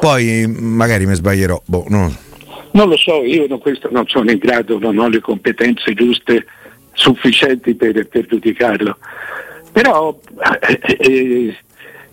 poi 0.00 0.46
magari 0.46 1.06
mi 1.06 1.14
sbaglierò 1.14 1.62
boh, 1.64 1.84
no. 1.88 2.14
non 2.72 2.88
lo 2.88 2.96
so 2.96 3.22
io 3.22 3.46
non, 3.48 3.60
questo 3.60 3.88
non 3.92 4.06
sono 4.08 4.30
in 4.30 4.38
grado 4.38 4.78
non 4.78 4.98
ho 4.98 5.08
le 5.08 5.20
competenze 5.20 5.94
giuste 5.94 6.44
sufficienti 6.92 7.74
per, 7.74 8.08
per 8.08 8.26
giudicarlo 8.26 8.98
però 9.70 10.18
eh, 10.68 10.80
eh 10.98 11.56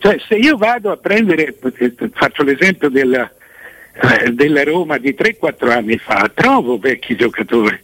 cioè, 0.04 0.18
se 0.28 0.34
io 0.34 0.58
vado 0.58 0.90
a 0.90 0.98
prendere, 0.98 1.56
faccio 2.12 2.42
l'esempio 2.42 2.90
della, 2.90 3.26
eh, 4.20 4.32
della 4.32 4.62
Roma 4.62 4.98
di 4.98 5.16
3-4 5.18 5.70
anni 5.70 5.96
fa, 5.96 6.30
trovo 6.34 6.76
vecchi 6.76 7.16
giocatori. 7.16 7.80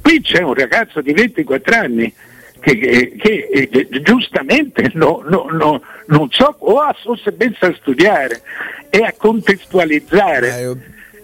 Qui 0.00 0.20
c'è 0.20 0.40
un 0.40 0.54
ragazzo 0.54 1.00
di 1.00 1.12
24 1.12 1.74
anni 1.74 2.14
che, 2.60 2.78
che, 2.78 3.16
che 3.18 3.48
eh, 3.50 3.88
giustamente 4.02 4.92
no, 4.94 5.24
no, 5.26 5.48
no, 5.50 5.82
non 6.06 6.28
so, 6.30 6.54
o 6.60 6.78
ha 6.78 6.94
forse 7.02 7.32
pensa 7.32 7.66
a 7.66 7.74
studiare 7.74 8.40
e 8.88 9.02
a 9.02 9.12
contestualizzare. 9.16 10.60
Eh, 10.60 10.76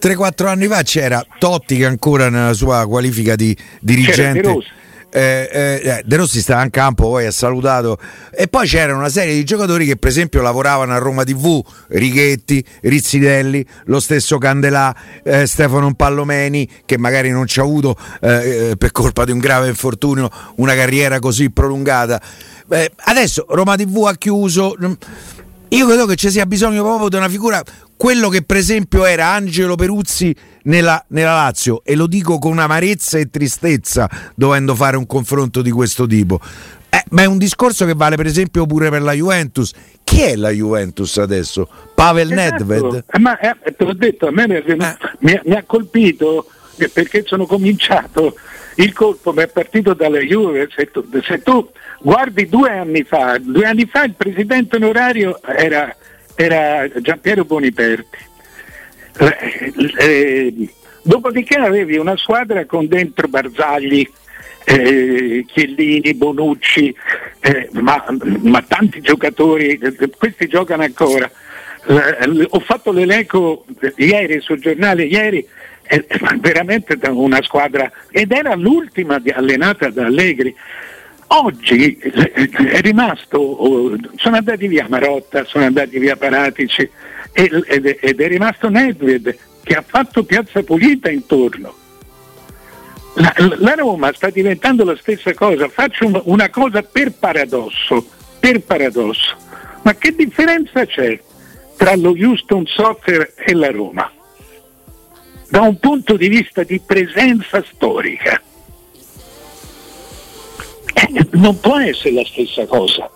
3-4 0.04 0.46
anni 0.48 0.66
fa 0.66 0.82
c'era 0.82 1.24
Totti 1.38 1.76
che 1.76 1.86
ancora 1.86 2.28
nella 2.28 2.54
sua 2.54 2.84
qualifica 2.88 3.36
di 3.36 3.56
dirigente 3.78 4.72
eh, 5.14 5.48
eh, 5.52 5.88
eh, 5.88 6.02
De 6.04 6.16
Rossi 6.16 6.40
stava 6.40 6.64
in 6.64 6.70
campo, 6.70 7.04
poi 7.04 7.26
ha 7.26 7.30
salutato. 7.30 7.98
E 8.32 8.48
poi 8.48 8.66
c'era 8.66 8.96
una 8.96 9.08
serie 9.08 9.34
di 9.34 9.44
giocatori 9.44 9.86
che, 9.86 9.96
per 9.96 10.10
esempio, 10.10 10.42
lavoravano 10.42 10.92
a 10.92 10.98
Roma 10.98 11.22
TV: 11.22 11.64
Righetti, 11.88 12.64
Rizzidelli, 12.82 13.64
lo 13.84 14.00
stesso 14.00 14.38
Candelà, 14.38 14.94
eh, 15.22 15.46
Stefano 15.46 15.94
Pallomeni, 15.94 16.68
che 16.84 16.98
magari 16.98 17.30
non 17.30 17.46
ci 17.46 17.60
ha 17.60 17.62
avuto 17.62 17.96
eh, 18.20 18.70
eh, 18.70 18.76
per 18.76 18.90
colpa 18.90 19.24
di 19.24 19.30
un 19.30 19.38
grave 19.38 19.68
infortunio 19.68 20.28
una 20.56 20.74
carriera 20.74 21.20
così 21.20 21.48
prolungata. 21.50 22.20
adesso 23.04 23.46
Roma 23.50 23.76
TV 23.76 24.06
ha 24.06 24.16
chiuso. 24.16 24.74
Io 25.74 25.86
credo 25.86 26.06
che 26.06 26.14
ci 26.14 26.30
sia 26.30 26.46
bisogno 26.46 26.84
proprio 26.84 27.08
di 27.08 27.16
una 27.16 27.28
figura, 27.28 27.60
quello 27.96 28.28
che 28.28 28.42
per 28.42 28.58
esempio 28.58 29.06
era 29.06 29.32
Angelo 29.32 29.74
Peruzzi 29.74 30.32
nella, 30.62 31.04
nella, 31.08 31.32
Lazio, 31.32 31.82
e 31.84 31.96
lo 31.96 32.06
dico 32.06 32.38
con 32.38 32.60
amarezza 32.60 33.18
e 33.18 33.28
tristezza 33.28 34.08
dovendo 34.36 34.76
fare 34.76 34.96
un 34.96 35.04
confronto 35.04 35.62
di 35.62 35.72
questo 35.72 36.06
tipo. 36.06 36.38
Eh, 36.88 37.02
ma 37.10 37.22
è 37.22 37.24
un 37.24 37.38
discorso 37.38 37.86
che 37.86 37.94
vale 37.94 38.14
per 38.14 38.26
esempio 38.26 38.66
pure 38.66 38.88
per 38.88 39.02
la 39.02 39.14
Juventus. 39.14 39.72
Chi 40.04 40.20
è 40.20 40.36
la 40.36 40.50
Juventus 40.50 41.16
adesso? 41.16 41.68
Pavel 41.92 42.30
esatto. 42.30 42.64
Nedved? 42.64 43.04
Eh, 43.10 43.18
ma 43.18 43.36
eh, 43.40 43.74
te 43.76 43.84
l'ho 43.84 43.94
detto, 43.94 44.28
a 44.28 44.30
me 44.30 44.46
mi, 44.46 44.54
eh. 44.54 44.76
mi, 45.18 45.40
mi 45.44 45.54
ha 45.56 45.64
colpito 45.66 46.46
perché 46.92 47.24
sono 47.26 47.46
cominciato 47.46 48.36
il 48.76 48.92
colpo 48.92 49.32
mi 49.32 49.42
è 49.42 49.48
partito 49.48 49.94
dalla 49.94 50.20
Juve. 50.20 50.68
Se 50.74 50.90
tu, 50.90 51.04
se 51.22 51.42
tu, 51.42 51.70
guardi 52.00 52.48
due 52.48 52.70
anni 52.70 53.04
fa, 53.04 53.38
due 53.38 53.66
anni 53.66 53.86
fa 53.86 54.04
il 54.04 54.14
presidente 54.14 54.76
onorario 54.76 55.40
era, 55.42 55.94
era 56.34 56.88
Giampiero 57.00 57.44
Boniperti. 57.44 58.18
Eh, 59.16 59.72
eh, 59.98 60.68
dopodiché 61.02 61.56
avevi 61.56 61.96
una 61.96 62.16
squadra 62.16 62.64
con 62.66 62.88
dentro 62.88 63.28
Barzagli, 63.28 64.08
eh, 64.64 65.44
Chiellini, 65.46 66.14
Bonucci, 66.14 66.94
eh, 67.40 67.68
ma, 67.72 68.04
ma, 68.40 68.62
tanti 68.62 69.00
giocatori, 69.00 69.78
questi 70.16 70.48
giocano 70.48 70.82
ancora. 70.82 71.30
Eh, 71.86 72.46
ho 72.48 72.60
fatto 72.60 72.90
l'elenco 72.90 73.66
ieri 73.96 74.40
sul 74.40 74.58
giornale, 74.58 75.04
ieri 75.04 75.46
è 75.86 76.04
veramente 76.40 76.98
una 77.08 77.42
squadra 77.42 77.90
ed 78.10 78.32
era 78.32 78.54
l'ultima 78.54 79.20
allenata 79.34 79.90
da 79.90 80.06
Allegri. 80.06 80.54
Oggi 81.28 81.96
è 81.96 82.80
rimasto, 82.80 83.96
sono 84.16 84.36
andati 84.36 84.66
via 84.66 84.86
Marotta, 84.88 85.44
sono 85.44 85.64
andati 85.64 85.98
via 85.98 86.16
Paratici 86.16 86.88
ed 87.32 87.86
è 87.86 88.28
rimasto 88.28 88.68
Nedved 88.68 89.36
che 89.62 89.74
ha 89.74 89.84
fatto 89.86 90.24
piazza 90.24 90.62
pulita 90.62 91.10
intorno. 91.10 91.74
La, 93.14 93.32
la, 93.58 93.74
Roma 93.74 94.12
sta 94.12 94.28
diventando 94.28 94.84
la 94.84 94.96
stessa 94.96 95.32
cosa, 95.34 95.68
faccio 95.68 96.22
una 96.24 96.50
cosa 96.50 96.82
per 96.82 97.12
paradosso, 97.12 98.04
per 98.40 98.60
paradosso. 98.60 99.36
Ma 99.82 99.94
che 99.94 100.14
differenza 100.14 100.84
c'è 100.84 101.20
tra 101.76 101.94
lo 101.94 102.10
Houston 102.10 102.66
Soccer 102.66 103.34
e 103.36 103.54
la 103.54 103.70
Roma? 103.70 104.10
Da 105.48 105.60
un 105.62 105.78
punto 105.78 106.16
di 106.16 106.28
vista 106.28 106.62
di 106.62 106.80
presenza 106.84 107.62
storica. 107.72 108.40
Eh, 110.94 111.26
non 111.32 111.58
può 111.60 111.78
essere 111.78 112.14
la 112.14 112.24
stessa 112.24 112.66
cosa. 112.66 113.10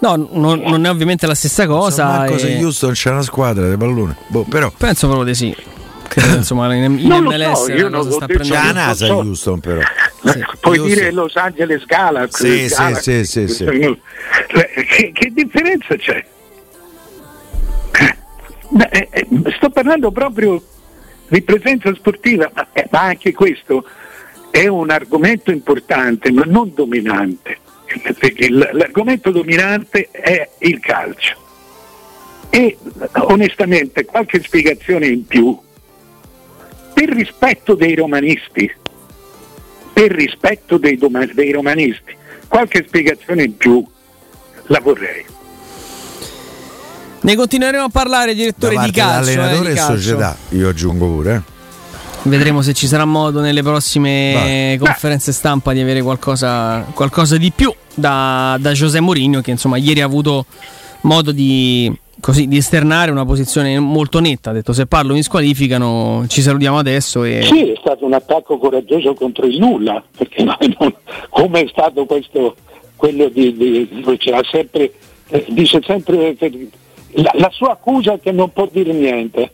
No, 0.00 0.16
non, 0.16 0.60
non, 0.60 0.84
è 0.84 0.90
ovviamente 0.90 1.26
la 1.26 1.34
stessa 1.34 1.66
cosa. 1.66 2.04
Marco, 2.04 2.34
e... 2.34 2.38
se 2.38 2.58
Houston 2.60 2.92
c'è 2.92 3.10
una 3.10 3.22
squadra 3.22 3.68
di 3.68 3.76
pallone. 3.76 4.16
Boh, 4.26 4.42
però... 4.42 4.70
Penso 4.76 5.06
proprio 5.06 5.26
di 5.26 5.34
sì. 5.34 5.54
Credo, 6.08 6.36
insomma, 6.36 6.74
in, 6.74 6.98
in 6.98 7.06
MLS 7.06 7.64
so, 7.64 7.72
io 7.72 7.88
non 7.88 8.10
sta 8.10 8.26
prendendo. 8.26 8.54
C'è 8.54 8.64
la 8.64 8.72
NASA 8.72 9.06
so. 9.06 9.16
Houston, 9.18 9.60
però. 9.60 9.80
Sì. 10.24 10.44
Puoi 10.60 10.78
Houston. 10.78 10.98
dire 10.98 11.10
Los 11.12 11.36
Angeles 11.36 11.84
Galaxy. 11.86 12.68
Sì, 12.68 12.74
Galaxy. 12.74 13.24
sì, 13.24 13.46
sì, 13.46 13.48
sì, 13.48 13.54
sì. 13.54 13.98
Che, 14.86 15.12
che 15.12 15.30
differenza 15.32 15.96
c'è? 15.96 16.24
Beh, 18.74 18.88
eh, 18.90 19.08
eh, 19.10 19.26
sto 19.54 19.68
parlando 19.68 20.10
proprio 20.10 20.62
di 21.28 21.42
presenza 21.42 21.94
sportiva, 21.94 22.50
ma, 22.54 22.68
eh, 22.72 22.88
ma 22.90 23.02
anche 23.02 23.32
questo 23.32 23.84
è 24.50 24.66
un 24.66 24.88
argomento 24.88 25.50
importante, 25.50 26.32
ma 26.32 26.44
non 26.46 26.72
dominante. 26.74 27.58
L'argomento 28.48 29.30
dominante 29.30 30.08
è 30.10 30.48
il 30.60 30.80
calcio. 30.80 31.36
E 32.48 32.78
onestamente 33.12 34.06
qualche 34.06 34.42
spiegazione 34.42 35.06
in 35.06 35.26
più, 35.26 35.58
per 36.94 37.10
rispetto 37.10 37.74
dei 37.74 37.94
romanisti, 37.94 38.72
per 39.92 40.12
rispetto 40.12 40.78
dei, 40.78 40.98
dei 41.34 41.52
romanisti, 41.52 42.16
qualche 42.48 42.84
spiegazione 42.86 43.42
in 43.42 43.56
più 43.58 43.84
la 44.68 44.80
vorrei. 44.80 45.40
Ne 47.22 47.36
continueremo 47.36 47.84
a 47.84 47.88
parlare, 47.88 48.34
direttore 48.34 48.76
di 48.84 48.90
calcio. 48.90 49.30
Allenatore 49.30 49.68
eh, 49.70 49.72
e 49.74 49.76
società, 49.76 50.36
io 50.50 50.68
aggiungo 50.68 51.06
pure. 51.06 51.34
Eh. 51.34 51.50
Vedremo 52.28 52.62
se 52.62 52.72
ci 52.72 52.88
sarà 52.88 53.04
modo 53.04 53.40
nelle 53.40 53.62
prossime 53.62 54.32
Vai. 54.34 54.78
conferenze 54.78 55.30
stampa 55.30 55.72
di 55.72 55.80
avere 55.80 56.02
qualcosa, 56.02 56.84
qualcosa 56.94 57.36
di 57.36 57.52
più 57.54 57.72
da, 57.94 58.56
da 58.60 58.72
José 58.72 58.98
Mourinho, 59.00 59.40
che 59.40 59.52
insomma 59.52 59.76
ieri 59.76 60.00
ha 60.00 60.04
avuto 60.04 60.46
modo 61.02 61.30
di, 61.30 61.92
così, 62.20 62.48
di 62.48 62.56
esternare 62.56 63.12
una 63.12 63.24
posizione 63.24 63.78
molto 63.78 64.18
netta. 64.18 64.50
Ha 64.50 64.54
detto 64.54 64.72
se 64.72 64.86
parlo 64.86 65.14
mi 65.14 65.22
squalificano, 65.22 66.24
ci 66.26 66.42
salutiamo 66.42 66.78
adesso. 66.78 67.22
E... 67.22 67.42
Sì, 67.42 67.70
è 67.70 67.76
stato 67.78 68.04
un 68.04 68.14
attacco 68.14 68.58
coraggioso 68.58 69.14
contro 69.14 69.46
il 69.46 69.60
nulla, 69.60 70.02
perché 70.16 70.42
non, 70.42 70.58
come 71.28 71.60
è 71.60 71.68
stato 71.68 72.04
questo, 72.04 72.56
quello 72.96 73.28
di, 73.28 73.56
di, 73.56 73.88
di 73.88 74.18
sempre, 74.50 74.92
eh, 75.28 75.46
dice 75.50 75.80
sempre 75.84 76.34
che 76.34 76.68
la, 77.14 77.32
la 77.34 77.50
sua 77.50 77.72
accusa 77.72 78.14
è 78.14 78.20
che 78.20 78.32
non 78.32 78.52
può 78.52 78.68
dire 78.70 78.92
niente, 78.92 79.52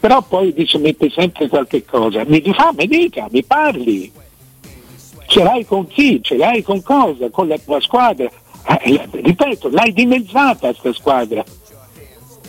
però 0.00 0.22
poi 0.22 0.52
dice 0.52 0.78
mette 0.78 1.10
sempre 1.10 1.48
qualche 1.48 1.84
cosa, 1.84 2.24
mi 2.26 2.40
fa, 2.54 2.72
mi 2.76 2.86
dica, 2.86 3.26
mi 3.30 3.44
parli, 3.44 4.10
ce 5.26 5.42
l'hai 5.42 5.64
con 5.64 5.86
chi, 5.86 6.20
ce 6.22 6.36
l'hai 6.36 6.62
con 6.62 6.82
cosa, 6.82 7.30
con 7.30 7.48
la 7.48 7.58
tua 7.58 7.80
squadra, 7.80 8.28
eh, 8.80 9.08
ripeto, 9.10 9.68
l'hai 9.70 9.92
dimezzata 9.92 10.68
questa 10.68 10.92
squadra, 10.92 11.44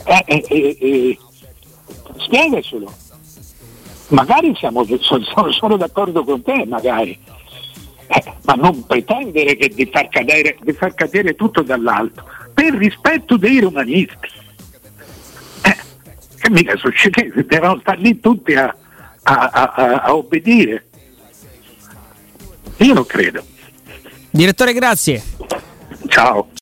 eh, 0.06 0.24
eh, 0.26 0.46
eh, 0.48 0.78
eh 0.80 1.18
spiegacelo, 2.18 2.92
magari 4.10 4.56
siamo, 4.56 4.86
sono, 5.00 5.52
sono, 5.52 5.78
d'accordo 5.78 6.24
con 6.24 6.42
te, 6.42 6.66
magari. 6.66 7.18
Eh, 8.12 8.24
ma 8.46 8.54
non 8.56 8.88
pretendere 8.88 9.56
di 9.56 9.86
far, 9.86 10.10
cadere, 10.10 10.58
di 10.62 10.74
far 10.74 10.96
cadere 10.96 11.36
tutto 11.36 11.62
dall'alto 11.62 12.24
per 12.60 12.74
rispetto 12.74 13.38
dei 13.38 13.62
romanisti 13.62 14.38
che 15.62 16.50
mica 16.50 16.76
succede, 16.76 17.46
devono 17.48 17.80
stare 17.80 18.00
lì 18.00 18.20
tutti 18.20 18.54
a, 18.54 18.76
a, 19.24 19.50
a, 19.50 19.74
a 20.04 20.14
obbedire. 20.14 20.88
Io 22.78 22.94
non 22.94 23.06
credo. 23.06 23.46
Direttore, 24.30 24.74
grazie. 24.74 25.24
Ciao. 26.08 26.50